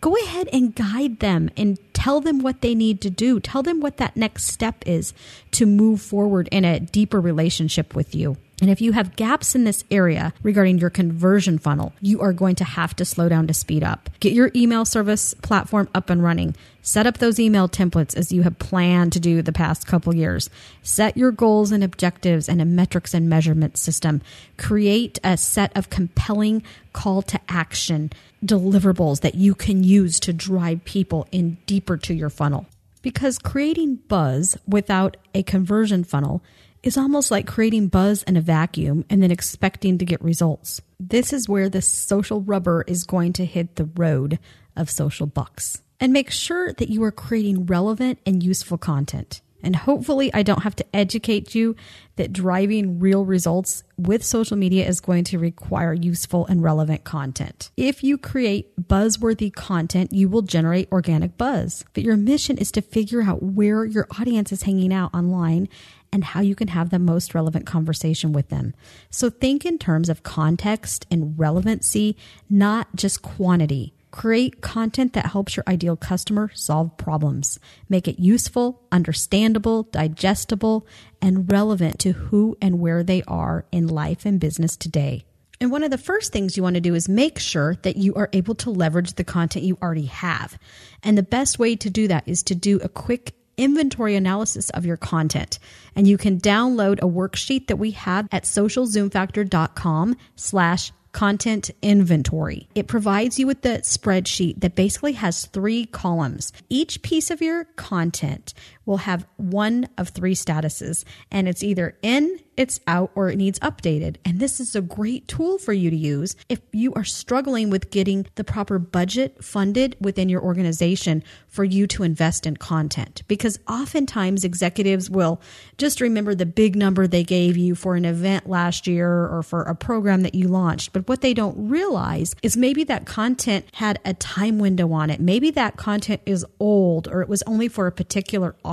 go 0.03 0.17
ahead 0.17 0.49
and 0.53 0.75
guide 0.75 1.21
them 1.21 1.49
and 1.57 1.79
tell 1.95 2.21
them 2.21 2.41
what 2.41 2.61
they 2.61 2.75
need 2.75 3.01
to 3.01 3.09
do. 3.09 3.41
Tell 3.41 3.63
them 3.63 3.81
what 3.81 3.97
that 3.97 4.17
next 4.17 4.49
step 4.49 4.83
is 4.85 5.15
to 5.53 5.65
move 5.65 6.03
forward 6.03 6.49
in 6.51 6.67
a 6.67 6.81
deeper 6.81 7.21
relationship 7.21 7.95
with 7.95 8.15
you. 8.15 8.37
And 8.63 8.71
if 8.71 8.81
you 8.81 8.93
have 8.93 9.17
gaps 9.17 9.57
in 9.57 9.65
this 9.65 9.83
area 9.91 10.33
regarding 10.45 10.79
your 10.79 10.89
conversion 10.89 11.59
funnel, 11.59 11.93
you 12.01 12.21
are 12.21 12.33
going 12.33 12.55
to 12.55 12.65
have 12.65 12.95
to 12.95 13.05
slow 13.05 13.29
down 13.29 13.49
to 13.49 13.55
speed 13.55 13.83
up. 13.83 14.09
Get 14.21 14.35
your 14.35 14.53
email 14.55 14.85
service 14.85 15.35
platform 15.35 15.89
up 15.97 16.11
and 16.11 16.23
running. 16.23 16.55
Set 16.81 17.05
up 17.05 17.19
those 17.19 17.41
email 17.41 17.69
templates 17.69 18.17
as 18.17 18.31
you 18.31 18.43
have 18.43 18.61
planned 18.61 19.15
to 19.15 19.21
do 19.21 19.43
the 19.43 19.53
past 19.53 19.89
couple 19.89 20.15
years. 20.15 20.49
Set 20.81 21.17
your 21.17 21.33
goals 21.33 21.73
and 21.73 21.83
objectives 21.83 22.49
and 22.49 22.63
a 22.63 22.65
metrics 22.65 23.15
and 23.15 23.29
measurement 23.29 23.77
system. 23.77 24.23
Create 24.59 25.19
a 25.25 25.37
set 25.37 25.77
of 25.77 25.91
compelling 25.91 26.63
call 26.93 27.21
to 27.23 27.41
action 27.49 28.13
deliverables 28.47 29.23
that 29.23 29.35
you 29.35 29.57
can 29.57 29.83
use 29.83 30.21
to 30.21 30.33
drive 30.33 30.85
people 30.85 31.27
in 31.33 31.59
deeper 31.67 31.97
to 31.97 32.15
your 32.15 32.31
funnel. 32.31 32.67
Because 33.03 33.41
creating 33.41 33.97
buzz 34.07 34.57
without 34.69 35.17
a 35.35 35.43
conversion 35.43 36.05
funnel 36.05 36.45
is 36.83 36.97
almost 36.97 37.31
like 37.31 37.47
creating 37.47 37.89
buzz 37.89 38.23
in 38.25 38.37
a 38.37 38.41
vacuum 38.41 39.05
and 39.09 39.23
then 39.23 39.31
expecting 39.31 39.99
to 39.99 40.05
get 40.05 40.23
results. 40.23 40.81
This 40.99 41.33
is 41.33 41.49
where 41.49 41.69
the 41.69 41.83
social 41.83 42.41
rubber 42.41 42.85
is 42.87 43.05
going 43.05 43.33
to 43.35 43.45
hit 43.45 43.77
the 43.77 43.85
road 43.85 44.39
of 44.77 44.91
social 44.91 45.27
bucks. 45.27 45.83
And 46.01 46.13
make 46.13 46.31
sure 46.31 46.73
that 46.73 46.89
you 46.89 47.03
are 47.05 47.13
creating 47.13 47.67
relevant 47.67 48.19
and 48.27 48.43
useful 48.43 48.79
content. 48.79 49.41
And 49.63 49.77
hopefully, 49.77 50.35
I 50.35 50.43
don't 50.43 50.65
have 50.65 50.75
to 50.77 50.97
educate 50.97 51.55
you 51.55 51.77
that 52.17 52.33
driving 52.33 52.99
real 52.99 53.25
results 53.25 53.85
with 53.97 54.25
social 54.25 54.57
media 54.57 54.87
is 54.87 55.01
going 55.01 55.23
to 55.25 55.39
require 55.39 55.93
useful 55.93 56.47
and 56.47 56.63
relevant 56.63 57.05
content. 57.05 57.71
If 57.77 58.03
you 58.03 58.19
create 58.19 58.77
buzzworthy 58.77 59.53
content, 59.53 60.13
you 60.13 60.29
will 60.29 60.43
generate 60.43 60.91
organic 60.91 61.39
buzz. 61.39 61.85
But 61.95 62.03
your 62.03 62.17
mission 62.17 62.59
is 62.59 62.73
to 62.73 62.83
figure 62.83 63.23
out 63.23 63.41
where 63.41 63.85
your 63.85 64.09
audience 64.19 64.51
is 64.51 64.65
hanging 64.65 64.93
out 64.93 65.15
online 65.15 65.69
and 66.13 66.23
how 66.23 66.41
you 66.41 66.55
can 66.55 66.69
have 66.69 66.91
the 66.91 66.99
most 66.99 67.35
relevant 67.35 67.67
conversation 67.67 68.33
with 68.33 68.49
them. 68.51 68.75
So 69.11 69.31
think 69.31 69.65
in 69.65 69.79
terms 69.79 70.09
of 70.09 70.23
context 70.23 71.07
and 71.11 71.39
relevancy, 71.39 72.17
not 72.51 72.95
just 72.95 73.23
quantity. 73.23 73.95
Create 74.11 74.61
content 74.61 75.15
that 75.15 75.27
helps 75.27 75.57
your 75.57 75.65
ideal 75.67 75.97
customer 75.97 76.51
solve 76.55 76.99
problems. 76.99 77.59
Make 77.89 78.07
it 78.07 78.19
useful, 78.19 78.83
understandable, 78.93 79.85
digestible, 79.85 80.87
and 81.23 81.51
relevant 81.51 81.99
to 82.01 82.13
who 82.13 82.59
and 82.61 82.79
where 82.79 83.03
they 83.03 83.23
are 83.27 83.65
in 83.73 83.89
life 83.89 84.27
and 84.27 84.39
business 84.39 84.77
today. 84.77 85.25
And 85.63 85.71
one 85.71 85.83
of 85.83 85.91
the 85.91 85.97
first 85.97 86.33
things 86.33 86.57
you 86.57 86.63
want 86.63 86.75
to 86.75 86.81
do 86.81 86.95
is 86.95 87.09
make 87.09 87.39
sure 87.39 87.77
that 87.83 87.97
you 87.97 88.15
are 88.15 88.29
able 88.33 88.57
to 88.57 88.71
leverage 88.71 89.15
the 89.15 89.25
content 89.25 89.65
you 89.65 89.79
already 89.81 90.07
have. 90.07 90.59
And 91.03 91.17
the 91.17 91.23
best 91.23 91.59
way 91.59 91.77
to 91.77 91.89
do 91.89 92.09
that 92.09 92.25
is 92.27 92.43
to 92.45 92.55
do 92.55 92.81
a 92.83 92.89
quick 92.89 93.33
inventory 93.63 94.17
analysis 94.17 94.71
of 94.71 94.85
your 94.85 94.97
content. 94.97 95.59
And 95.95 96.07
you 96.07 96.19
can 96.19 96.39
download 96.39 96.99
a 96.99 97.07
worksheet 97.07 97.69
that 97.69 97.77
we 97.77 97.93
have 97.93 98.29
at 98.33 98.45
socialzoomfactor.com 98.45 100.17
slash 100.37 100.93
content 101.13 101.71
inventory. 101.83 102.69
It 102.75 102.89
provides 102.89 103.39
you 103.39 103.47
with 103.47 103.63
the 103.63 103.81
spreadsheet 103.85 104.61
that 104.61 104.75
basically 104.75 105.13
has 105.13 105.47
three 105.47 105.87
columns. 105.87 106.53
Each 106.69 107.03
piece 107.03 107.31
of 107.31 107.43
your 107.43 107.65
content 107.77 108.55
will 108.85 108.99
have 108.99 109.27
one 109.37 109.89
of 109.97 110.09
three 110.09 110.35
statuses, 110.35 111.05
and 111.31 111.49
it's 111.49 111.63
either 111.63 111.97
in, 112.03 112.39
it's 112.57 112.81
out, 112.87 113.11
or 113.15 113.31
it 113.31 113.37
needs 113.37 113.59
updated. 113.61 114.17
And 114.25 114.39
this 114.39 114.61
is 114.61 114.77
a 114.77 114.83
great 114.83 115.27
tool 115.27 115.59
for 115.59 115.73
you 115.73 115.89
to 115.89 115.97
use 115.97 116.37
if 116.49 116.61
you 116.73 116.93
are 116.95 117.05
struggling 117.05 117.71
with 117.71 117.91
getting 117.91 118.27
the 118.35 118.45
proper 118.45 118.79
budget 118.79 119.43
funded 119.43 119.97
within 120.01 120.29
your 120.29 120.43
organization 120.43 121.23
for 121.49 121.65
you 121.65 121.87
to 121.87 122.03
invest 122.03 122.47
in 122.47 122.57
content. 122.57 123.23
Because 123.27 123.59
oftentimes 123.69 124.45
executives 124.45 125.09
will 125.09 125.41
just 125.79 126.01
remember 126.01 126.35
the 126.35 126.47
big 126.47 126.77
number 126.77 127.07
they 127.07 127.25
gave 127.25 127.57
you 127.57 127.75
for 127.75 127.95
an 127.95 128.05
event 128.05 128.49
last 128.49 128.87
year 128.87 129.27
or 129.27 129.43
for 129.43 129.63
a 129.63 129.75
program 129.75 130.23
that 130.23 130.35
you 130.35 130.49
launched. 130.49 130.93
But 130.93 131.09
what 131.09 131.21
they 131.21 131.35
don't 131.35 131.69
realize 131.69 132.35
is 132.43 132.57
maybe 132.57 132.85
that 132.85 133.07
content 133.07 133.67
had 133.73 133.99
a 134.05 134.13
time 134.15 134.59
window 134.59 134.93
on 134.93 135.09
it. 135.09 135.21
Maybe 135.21 135.51
that 135.53 135.77
content 135.77 136.21
is 136.27 136.45
old 136.61 137.09
or 137.09 137.23
it 137.23 137.29
was 137.29 137.43
only 137.45 137.69
for 137.69 137.87
a 137.87 137.93
particular 137.93 138.55
audience. 138.65 138.72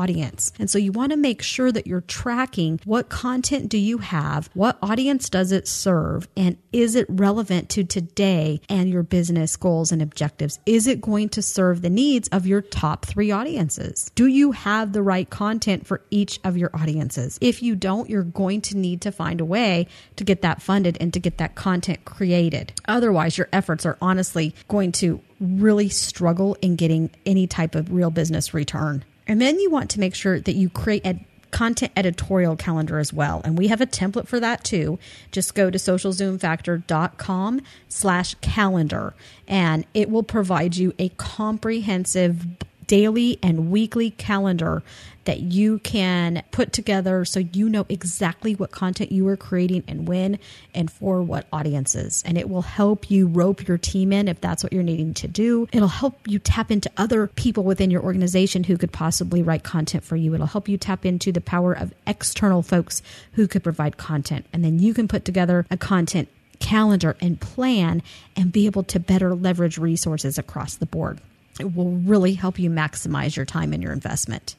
And 0.59 0.69
so 0.69 0.77
you 0.77 0.91
want 0.91 1.11
to 1.11 1.17
make 1.17 1.41
sure 1.41 1.71
that 1.71 1.87
you're 1.87 2.01
tracking 2.01 2.79
what 2.85 3.09
content 3.09 3.69
do 3.69 3.77
you 3.77 3.97
have, 3.97 4.49
what 4.53 4.77
audience 4.81 5.29
does 5.29 5.51
it 5.51 5.67
serve, 5.67 6.27
and 6.37 6.57
is 6.71 6.95
it 6.95 7.05
relevant 7.09 7.69
to 7.71 7.83
today 7.83 8.61
and 8.69 8.89
your 8.89 9.03
business 9.03 9.55
goals 9.55 9.91
and 9.91 10.01
objectives? 10.01 10.59
Is 10.65 10.87
it 10.87 11.01
going 11.01 11.29
to 11.29 11.41
serve 11.41 11.81
the 11.81 11.89
needs 11.89 12.27
of 12.29 12.47
your 12.47 12.61
top 12.61 13.05
three 13.05 13.31
audiences? 13.31 14.09
Do 14.15 14.27
you 14.27 14.51
have 14.53 14.93
the 14.93 15.01
right 15.03 15.29
content 15.29 15.85
for 15.85 16.01
each 16.09 16.39
of 16.43 16.57
your 16.57 16.69
audiences? 16.73 17.37
If 17.41 17.61
you 17.61 17.75
don't, 17.75 18.09
you're 18.09 18.23
going 18.23 18.61
to 18.61 18.77
need 18.77 19.01
to 19.01 19.11
find 19.11 19.41
a 19.41 19.45
way 19.45 19.87
to 20.15 20.23
get 20.23 20.41
that 20.41 20.61
funded 20.61 20.97
and 20.99 21.13
to 21.13 21.19
get 21.19 21.37
that 21.39 21.55
content 21.55 22.05
created. 22.05 22.73
Otherwise, 22.87 23.37
your 23.37 23.49
efforts 23.51 23.85
are 23.85 23.97
honestly 24.01 24.55
going 24.67 24.91
to 24.93 25.21
really 25.39 25.89
struggle 25.89 26.55
in 26.61 26.75
getting 26.75 27.09
any 27.25 27.47
type 27.47 27.75
of 27.75 27.91
real 27.91 28.11
business 28.11 28.53
return. 28.53 29.03
And 29.29 29.39
then 29.39 29.59
you 29.59 29.69
want 29.69 29.91
to 29.91 29.99
make 29.99 30.15
sure 30.15 30.39
that 30.39 30.53
you 30.53 30.69
create 30.69 31.05
a 31.05 31.19
content 31.51 31.91
editorial 31.95 32.55
calendar 32.55 32.97
as 32.97 33.13
well. 33.13 33.41
And 33.45 33.57
we 33.57 33.67
have 33.67 33.79
a 33.79 33.85
template 33.85 34.27
for 34.27 34.39
that 34.39 34.63
too. 34.63 34.97
Just 35.31 35.53
go 35.53 35.69
to 35.69 35.77
socialzoomfactor.com 35.77 37.61
slash 37.87 38.35
calendar 38.41 39.13
and 39.47 39.85
it 39.93 40.09
will 40.09 40.23
provide 40.23 40.77
you 40.77 40.93
a 40.97 41.09
comprehensive 41.09 42.45
daily 42.87 43.37
and 43.43 43.69
weekly 43.69 44.09
calendar 44.11 44.81
that 45.29 45.41
you 45.41 45.77
can 45.77 46.41
put 46.49 46.73
together 46.73 47.23
so 47.23 47.39
you 47.39 47.69
know 47.69 47.85
exactly 47.87 48.55
what 48.55 48.71
content 48.71 49.11
you 49.11 49.27
are 49.27 49.37
creating 49.37 49.83
and 49.87 50.07
when 50.07 50.39
and 50.73 50.91
for 50.91 51.21
what 51.21 51.45
audiences. 51.53 52.23
And 52.25 52.35
it 52.35 52.49
will 52.49 52.63
help 52.63 53.11
you 53.11 53.27
rope 53.27 53.67
your 53.67 53.77
team 53.77 54.11
in 54.11 54.27
if 54.27 54.41
that's 54.41 54.63
what 54.63 54.73
you're 54.73 54.81
needing 54.81 55.13
to 55.13 55.27
do. 55.27 55.67
It'll 55.71 55.87
help 55.87 56.17
you 56.25 56.39
tap 56.39 56.71
into 56.71 56.89
other 56.97 57.27
people 57.27 57.63
within 57.63 57.91
your 57.91 58.01
organization 58.01 58.63
who 58.63 58.75
could 58.75 58.91
possibly 58.91 59.43
write 59.43 59.61
content 59.61 60.03
for 60.03 60.15
you. 60.15 60.33
It'll 60.33 60.47
help 60.47 60.67
you 60.67 60.79
tap 60.79 61.05
into 61.05 61.31
the 61.31 61.41
power 61.41 61.73
of 61.73 61.93
external 62.07 62.63
folks 62.63 63.03
who 63.33 63.47
could 63.47 63.63
provide 63.63 63.97
content. 63.97 64.47
And 64.51 64.65
then 64.65 64.79
you 64.79 64.95
can 64.95 65.07
put 65.07 65.25
together 65.25 65.63
a 65.69 65.77
content 65.77 66.27
calendar 66.57 67.15
and 67.21 67.39
plan 67.39 68.01
and 68.35 68.51
be 68.51 68.65
able 68.65 68.81
to 68.85 68.99
better 68.99 69.35
leverage 69.35 69.77
resources 69.77 70.39
across 70.39 70.77
the 70.77 70.87
board. 70.87 71.21
It 71.59 71.75
will 71.75 71.91
really 71.91 72.33
help 72.33 72.57
you 72.57 72.71
maximize 72.71 73.35
your 73.35 73.45
time 73.45 73.73
and 73.73 73.83
your 73.83 73.93
investment. 73.93 74.55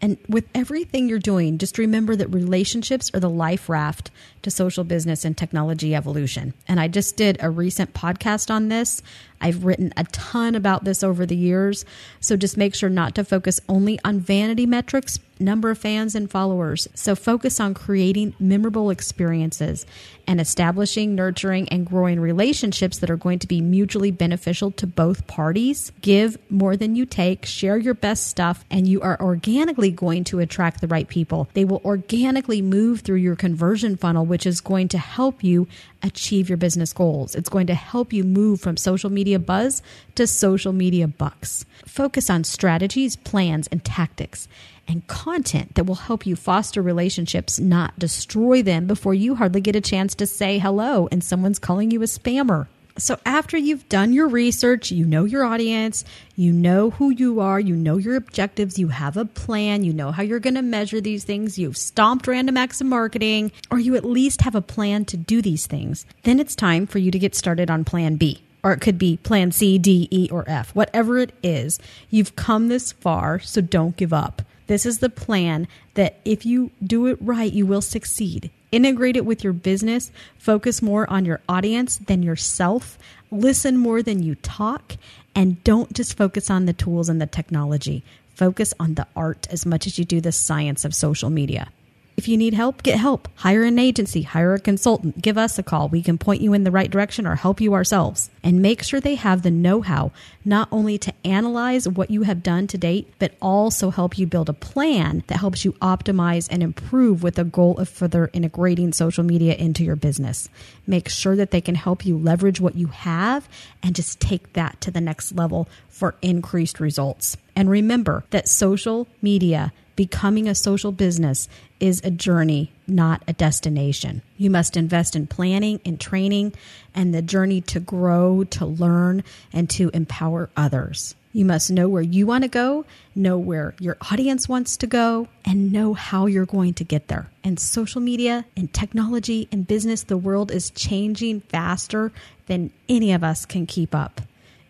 And 0.00 0.18
with 0.28 0.46
everything 0.54 1.08
you're 1.08 1.18
doing, 1.18 1.58
just 1.58 1.78
remember 1.78 2.16
that 2.16 2.28
relationships 2.28 3.10
are 3.14 3.20
the 3.20 3.30
life 3.30 3.68
raft 3.68 4.10
to 4.42 4.50
social 4.50 4.84
business 4.84 5.24
and 5.24 5.36
technology 5.36 5.94
evolution. 5.94 6.54
And 6.68 6.78
I 6.78 6.88
just 6.88 7.16
did 7.16 7.38
a 7.40 7.50
recent 7.50 7.94
podcast 7.94 8.50
on 8.50 8.68
this. 8.68 9.02
I've 9.40 9.64
written 9.64 9.92
a 9.96 10.04
ton 10.04 10.54
about 10.54 10.84
this 10.84 11.02
over 11.02 11.26
the 11.26 11.36
years. 11.36 11.84
So 12.20 12.36
just 12.36 12.56
make 12.56 12.74
sure 12.74 12.90
not 12.90 13.14
to 13.16 13.24
focus 13.24 13.60
only 13.68 13.98
on 14.04 14.20
vanity 14.20 14.66
metrics, 14.66 15.18
number 15.38 15.70
of 15.70 15.78
fans 15.78 16.14
and 16.14 16.30
followers. 16.30 16.88
So 16.94 17.14
focus 17.14 17.60
on 17.60 17.74
creating 17.74 18.34
memorable 18.38 18.90
experiences 18.90 19.84
and 20.26 20.40
establishing, 20.40 21.14
nurturing, 21.14 21.68
and 21.68 21.86
growing 21.86 22.18
relationships 22.18 22.98
that 22.98 23.10
are 23.10 23.16
going 23.16 23.38
to 23.40 23.46
be 23.46 23.60
mutually 23.60 24.10
beneficial 24.10 24.70
to 24.72 24.86
both 24.86 25.26
parties. 25.26 25.92
Give 26.00 26.38
more 26.50 26.76
than 26.76 26.96
you 26.96 27.06
take, 27.06 27.44
share 27.44 27.76
your 27.76 27.94
best 27.94 28.26
stuff, 28.26 28.64
and 28.70 28.88
you 28.88 29.00
are 29.02 29.20
organically 29.20 29.90
going 29.90 30.24
to 30.24 30.40
attract 30.40 30.80
the 30.80 30.88
right 30.88 31.06
people. 31.06 31.48
They 31.54 31.64
will 31.64 31.82
organically 31.84 32.62
move 32.62 33.00
through 33.00 33.16
your 33.16 33.36
conversion 33.36 33.96
funnel, 33.96 34.24
which 34.24 34.46
is 34.46 34.60
going 34.60 34.88
to 34.88 34.98
help 34.98 35.44
you 35.44 35.68
achieve 36.02 36.48
your 36.48 36.58
business 36.58 36.92
goals. 36.92 37.34
It's 37.34 37.48
going 37.48 37.66
to 37.66 37.74
help 37.74 38.12
you 38.12 38.24
move 38.24 38.60
from 38.60 38.76
social 38.76 39.10
media 39.10 39.25
buzz 39.34 39.82
to 40.14 40.26
social 40.26 40.72
media 40.72 41.08
bucks. 41.08 41.64
Focus 41.84 42.30
on 42.30 42.44
strategies, 42.44 43.16
plans, 43.16 43.66
and 43.68 43.84
tactics 43.84 44.46
and 44.88 45.06
content 45.06 45.74
that 45.74 45.84
will 45.84 45.96
help 45.96 46.26
you 46.26 46.36
foster 46.36 46.80
relationships, 46.82 47.58
not 47.58 47.98
destroy 47.98 48.62
them 48.62 48.86
before 48.86 49.14
you 49.14 49.34
hardly 49.34 49.60
get 49.60 49.76
a 49.76 49.80
chance 49.80 50.14
to 50.14 50.26
say 50.26 50.58
hello 50.58 51.08
and 51.10 51.22
someone's 51.22 51.58
calling 51.58 51.90
you 51.90 52.02
a 52.02 52.06
spammer. 52.06 52.68
So, 52.98 53.18
after 53.26 53.58
you've 53.58 53.86
done 53.90 54.14
your 54.14 54.26
research, 54.26 54.90
you 54.90 55.04
know 55.04 55.24
your 55.24 55.44
audience, 55.44 56.02
you 56.34 56.50
know 56.50 56.88
who 56.88 57.10
you 57.10 57.40
are, 57.40 57.60
you 57.60 57.76
know 57.76 57.98
your 57.98 58.16
objectives, 58.16 58.78
you 58.78 58.88
have 58.88 59.18
a 59.18 59.26
plan, 59.26 59.84
you 59.84 59.92
know 59.92 60.12
how 60.12 60.22
you're 60.22 60.40
going 60.40 60.54
to 60.54 60.62
measure 60.62 61.02
these 61.02 61.22
things, 61.22 61.58
you've 61.58 61.76
stomped 61.76 62.26
random 62.26 62.56
acts 62.56 62.80
of 62.80 62.86
marketing, 62.86 63.52
or 63.70 63.78
you 63.78 63.96
at 63.96 64.04
least 64.06 64.40
have 64.40 64.54
a 64.54 64.62
plan 64.62 65.04
to 65.06 65.18
do 65.18 65.42
these 65.42 65.66
things, 65.66 66.06
then 66.22 66.40
it's 66.40 66.56
time 66.56 66.86
for 66.86 66.98
you 66.98 67.10
to 67.10 67.18
get 67.18 67.34
started 67.34 67.70
on 67.70 67.84
plan 67.84 68.16
B. 68.16 68.45
Or 68.62 68.72
it 68.72 68.80
could 68.80 68.98
be 68.98 69.18
plan 69.18 69.52
C, 69.52 69.78
D, 69.78 70.08
E, 70.10 70.28
or 70.30 70.44
F. 70.48 70.74
Whatever 70.74 71.18
it 71.18 71.32
is, 71.42 71.78
you've 72.10 72.36
come 72.36 72.68
this 72.68 72.92
far, 72.92 73.38
so 73.38 73.60
don't 73.60 73.96
give 73.96 74.12
up. 74.12 74.42
This 74.66 74.84
is 74.84 74.98
the 74.98 75.10
plan 75.10 75.68
that 75.94 76.18
if 76.24 76.44
you 76.44 76.70
do 76.82 77.06
it 77.06 77.18
right, 77.20 77.52
you 77.52 77.66
will 77.66 77.82
succeed. 77.82 78.50
Integrate 78.72 79.16
it 79.16 79.24
with 79.24 79.44
your 79.44 79.52
business. 79.52 80.10
Focus 80.38 80.82
more 80.82 81.08
on 81.08 81.24
your 81.24 81.40
audience 81.48 81.98
than 81.98 82.22
yourself. 82.22 82.98
Listen 83.30 83.76
more 83.76 84.02
than 84.02 84.22
you 84.22 84.34
talk. 84.36 84.96
And 85.34 85.62
don't 85.62 85.92
just 85.92 86.16
focus 86.16 86.50
on 86.50 86.66
the 86.66 86.72
tools 86.72 87.08
and 87.08 87.20
the 87.20 87.26
technology. 87.26 88.02
Focus 88.34 88.74
on 88.80 88.94
the 88.94 89.06
art 89.14 89.46
as 89.50 89.64
much 89.64 89.86
as 89.86 89.98
you 89.98 90.04
do 90.04 90.20
the 90.20 90.32
science 90.32 90.84
of 90.84 90.94
social 90.94 91.30
media. 91.30 91.68
If 92.16 92.28
you 92.28 92.38
need 92.38 92.54
help, 92.54 92.82
get 92.82 92.98
help. 92.98 93.28
Hire 93.34 93.62
an 93.62 93.78
agency, 93.78 94.22
hire 94.22 94.54
a 94.54 94.58
consultant, 94.58 95.20
give 95.20 95.36
us 95.36 95.58
a 95.58 95.62
call. 95.62 95.90
We 95.90 96.02
can 96.02 96.16
point 96.16 96.40
you 96.40 96.54
in 96.54 96.64
the 96.64 96.70
right 96.70 96.90
direction 96.90 97.26
or 97.26 97.34
help 97.34 97.60
you 97.60 97.74
ourselves. 97.74 98.30
And 98.42 98.62
make 98.62 98.82
sure 98.82 99.00
they 99.00 99.16
have 99.16 99.42
the 99.42 99.50
know 99.50 99.82
how, 99.82 100.12
not 100.42 100.68
only 100.72 100.96
to 100.96 101.12
analyze 101.26 101.86
what 101.86 102.10
you 102.10 102.22
have 102.22 102.42
done 102.42 102.68
to 102.68 102.78
date, 102.78 103.12
but 103.18 103.34
also 103.42 103.90
help 103.90 104.16
you 104.16 104.26
build 104.26 104.48
a 104.48 104.54
plan 104.54 105.24
that 105.26 105.40
helps 105.40 105.66
you 105.66 105.72
optimize 105.72 106.48
and 106.50 106.62
improve 106.62 107.22
with 107.22 107.34
the 107.34 107.44
goal 107.44 107.76
of 107.76 107.86
further 107.86 108.30
integrating 108.32 108.94
social 108.94 109.22
media 109.22 109.54
into 109.54 109.84
your 109.84 109.96
business. 109.96 110.48
Make 110.86 111.10
sure 111.10 111.36
that 111.36 111.50
they 111.50 111.60
can 111.60 111.74
help 111.74 112.06
you 112.06 112.16
leverage 112.16 112.60
what 112.60 112.76
you 112.76 112.86
have 112.86 113.46
and 113.82 113.94
just 113.94 114.20
take 114.20 114.54
that 114.54 114.80
to 114.80 114.90
the 114.90 115.02
next 115.02 115.32
level 115.32 115.68
for 115.90 116.14
increased 116.22 116.80
results. 116.80 117.36
And 117.54 117.68
remember 117.68 118.24
that 118.30 118.48
social 118.48 119.06
media 119.20 119.74
becoming 119.96 120.46
a 120.46 120.54
social 120.54 120.92
business 120.92 121.48
is 121.80 122.00
a 122.04 122.10
journey, 122.10 122.72
not 122.86 123.22
a 123.26 123.32
destination. 123.32 124.22
You 124.36 124.50
must 124.50 124.76
invest 124.76 125.16
in 125.16 125.26
planning 125.26 125.80
and 125.84 126.00
training 126.00 126.54
and 126.94 127.14
the 127.14 127.22
journey 127.22 127.60
to 127.62 127.80
grow, 127.80 128.44
to 128.44 128.66
learn, 128.66 129.24
and 129.52 129.68
to 129.70 129.90
empower 129.92 130.50
others. 130.56 131.14
You 131.32 131.44
must 131.44 131.70
know 131.70 131.88
where 131.88 132.02
you 132.02 132.26
want 132.26 132.44
to 132.44 132.48
go, 132.48 132.86
know 133.14 133.38
where 133.38 133.74
your 133.78 133.98
audience 134.10 134.48
wants 134.48 134.78
to 134.78 134.86
go, 134.86 135.28
and 135.44 135.70
know 135.70 135.92
how 135.92 136.24
you're 136.24 136.46
going 136.46 136.72
to 136.74 136.84
get 136.84 137.08
there. 137.08 137.30
And 137.44 137.60
social 137.60 138.00
media 138.00 138.46
and 138.56 138.72
technology 138.72 139.46
and 139.52 139.66
business, 139.66 140.04
the 140.04 140.16
world 140.16 140.50
is 140.50 140.70
changing 140.70 141.42
faster 141.42 142.10
than 142.46 142.70
any 142.88 143.12
of 143.12 143.22
us 143.22 143.44
can 143.44 143.66
keep 143.66 143.94
up 143.94 144.22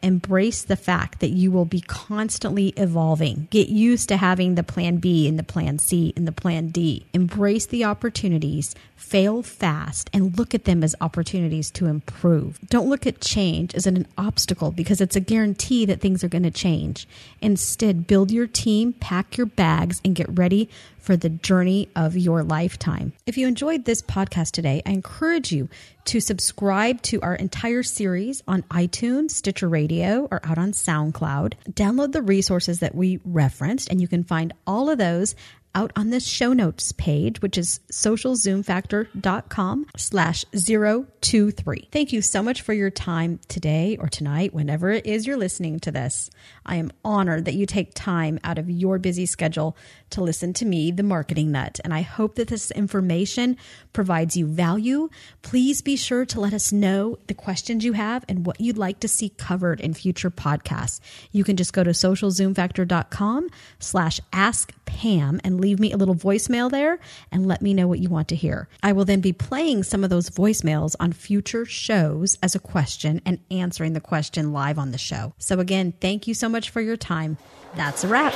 embrace 0.03 0.63
the 0.63 0.77
fact 0.77 1.21
that 1.21 1.31
you 1.31 1.51
will 1.51 1.65
be 1.65 1.81
constantly 1.81 2.69
evolving. 2.77 3.49
Get 3.51 3.69
used 3.69 4.09
to 4.09 4.17
having 4.17 4.55
the 4.55 4.63
plan 4.63 4.97
B 4.97 5.29
and 5.29 5.39
the 5.39 5.43
plan 5.43 5.79
C 5.79 6.13
and 6.17 6.27
the 6.27 6.33
plan 6.33 6.69
D. 6.69 7.07
Embrace 7.13 7.67
the 7.67 7.85
opportunities, 7.85 8.75
fail 8.95 9.43
fast, 9.43 10.11
and 10.13 10.39
look 10.39 10.55
at 10.55 10.65
them 10.65 10.83
as 10.83 10.95
opportunities 11.01 11.71
to 11.73 11.87
improve. 11.87 12.59
Don't 12.69 12.89
look 12.89 13.07
at 13.07 13.21
change 13.21 13.75
as 13.75 13.87
an 13.87 14.07
obstacle 14.17 14.71
because 14.71 15.01
it's 15.01 15.17
a 15.17 15.21
guarantee 15.21 15.85
that 15.87 16.01
things 16.01 16.23
are 16.23 16.29
going 16.29 16.43
to 16.43 16.51
change. 16.51 17.09
Instead, 17.41 18.07
build 18.07 18.31
your 18.31 18.47
team, 18.47 18.93
pack 18.93 19.37
your 19.37 19.47
bags, 19.47 20.01
and 20.05 20.15
get 20.15 20.39
ready 20.39 20.69
for 21.07 21.17
the 21.17 21.31
journey 21.31 21.89
of 21.95 22.17
your 22.17 22.43
lifetime. 22.43 23.13
If 23.27 23.39
you 23.39 23.47
enjoyed 23.47 23.85
this 23.85 24.03
podcast 24.03 24.51
today, 24.51 24.83
I 24.85 24.91
encourage 24.91 25.53
you 25.53 25.69
to 26.07 26.21
subscribe 26.21 27.01
to 27.03 27.21
our 27.21 27.37
entire 27.37 27.85
series 27.85 28.43
on 28.49 28.63
iTunes, 28.65 29.31
Stitcher 29.31 29.69
Radio, 29.69 30.27
or 30.33 30.41
out 30.45 30.59
on 30.59 30.73
SoundCloud. 30.73 31.55
Download 31.71 32.11
the 32.11 32.23
resources 32.23 32.81
that 32.81 32.97
we 32.97 33.21
referenced, 33.25 33.89
and 33.89 34.01
you 34.01 34.09
can 34.09 34.25
find 34.25 34.53
all 34.67 34.91
of 34.91 34.99
those 34.99 35.37
out 35.77 35.93
on 35.95 36.11
the 36.11 36.19
show 36.19 36.53
notes 36.55 36.91
page, 36.93 37.41
which 37.43 37.59
is 37.59 37.81
socialzoomfactor.com 37.93 39.87
slash 39.97 40.45
023. 40.53 41.89
Thank 41.93 42.13
you 42.13 42.23
so 42.23 42.43
much 42.43 42.63
for 42.63 42.73
your 42.73 42.91
time 42.91 43.39
today 43.47 43.97
or 44.01 44.09
tonight, 44.09 44.55
whenever 44.55 44.91
it 44.91 45.07
is 45.07 45.27
you're 45.27 45.37
listening 45.37 45.79
to 45.81 45.93
this. 45.93 46.31
I 46.67 46.77
am 46.77 46.93
honored 47.05 47.45
that 47.47 47.55
you 47.55 47.65
take 47.65 47.95
time 47.95 48.39
out 48.45 48.59
of 48.59 48.69
your 48.69 48.99
busy 48.99 49.27
schedule 49.27 49.77
to 50.11 50.23
listen 50.23 50.53
to 50.55 50.65
me, 50.65 50.91
the 50.91 51.03
marketing 51.03 51.53
nut, 51.53 51.81
and 51.85 51.95
I 51.95 52.03
hope 52.03 52.37
that 52.37 52.49
this 52.49 52.71
information 52.71 53.57
provides 53.93 54.37
you 54.37 54.47
value. 54.47 55.09
Please 55.43 55.83
be 55.83 55.97
sure 55.97 56.25
to 56.27 56.41
let 56.41 56.53
us 56.53 56.73
know 56.73 57.19
the 57.27 57.35
questions 57.35 57.85
you 57.85 57.95
have 57.95 58.25
and 58.29 58.47
what 58.47 58.61
you'd 58.61 58.79
like 58.79 59.01
to 59.01 59.09
see 59.09 59.31
covered 59.31 59.81
in 59.81 59.95
future 59.95 60.31
podcasts. 60.31 61.01
You 61.33 61.45
can 61.45 61.57
just 61.57 61.73
go 61.73 61.83
to 61.83 61.91
socialzoomfactor.com 61.91 63.49
slash 63.79 64.21
ask 64.33 64.73
Pam 64.85 65.41
and 65.45 65.61
leave 65.61 65.79
me 65.79 65.93
a 65.93 65.97
little 65.97 66.15
voicemail 66.15 66.71
there 66.71 66.99
and 67.31 67.47
let 67.47 67.61
me 67.61 67.75
know 67.75 67.87
what 67.87 67.99
you 67.99 68.09
want 68.09 68.29
to 68.29 68.37
hear. 68.37 68.69
I 68.83 68.93
will 68.93 69.05
then 69.05 69.21
be 69.21 69.33
playing 69.33 69.83
some 69.83 70.05
of 70.05 70.11
those 70.11 70.31
voicemails 70.31 70.95
on 70.99 71.13
future 71.13 71.65
shows 71.65 72.39
as 72.43 72.55
a 72.55 72.61
question 72.61 73.21
and 73.27 73.41
answering 73.51 73.93
the 73.93 74.01
question 74.01 74.53
live 74.53 74.79
on 74.79 74.93
the 74.93 74.99
show. 74.99 75.35
So 75.39 75.61
again, 75.61 75.93
thank 76.01 76.27
you 76.27 76.35
so 76.35 76.49
much 76.57 76.71
for 76.71 76.81
your 76.81 76.97
time. 76.97 77.37
That's 77.75 78.03
a 78.05 78.09
wrap. 78.09 78.33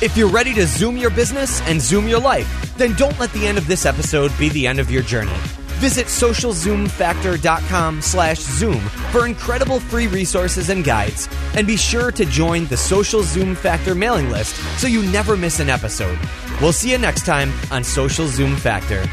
If 0.00 0.16
you're 0.16 0.30
ready 0.30 0.54
to 0.54 0.66
zoom 0.66 0.96
your 0.96 1.10
business 1.10 1.60
and 1.68 1.82
zoom 1.82 2.08
your 2.08 2.20
life, 2.20 2.74
then 2.78 2.94
don't 2.94 3.18
let 3.18 3.30
the 3.34 3.46
end 3.46 3.58
of 3.58 3.66
this 3.66 3.84
episode 3.84 4.32
be 4.38 4.48
the 4.48 4.66
end 4.66 4.80
of 4.80 4.90
your 4.90 5.02
journey. 5.02 5.36
Visit 5.84 6.06
socialzoomfactor.com 6.06 8.00
slash 8.00 8.38
zoom 8.38 8.80
for 9.12 9.26
incredible 9.26 9.80
free 9.80 10.06
resources 10.06 10.70
and 10.70 10.82
guides. 10.82 11.28
And 11.54 11.66
be 11.66 11.76
sure 11.76 12.10
to 12.12 12.24
join 12.24 12.64
the 12.68 12.78
Social 12.78 13.22
Zoom 13.22 13.54
Factor 13.54 13.94
mailing 13.94 14.30
list 14.30 14.56
so 14.80 14.86
you 14.86 15.02
never 15.12 15.36
miss 15.36 15.60
an 15.60 15.68
episode. 15.68 16.18
We'll 16.62 16.72
see 16.72 16.90
you 16.90 16.96
next 16.96 17.26
time 17.26 17.52
on 17.70 17.84
Social 17.84 18.26
Zoom 18.26 18.56
Factor. 18.56 19.04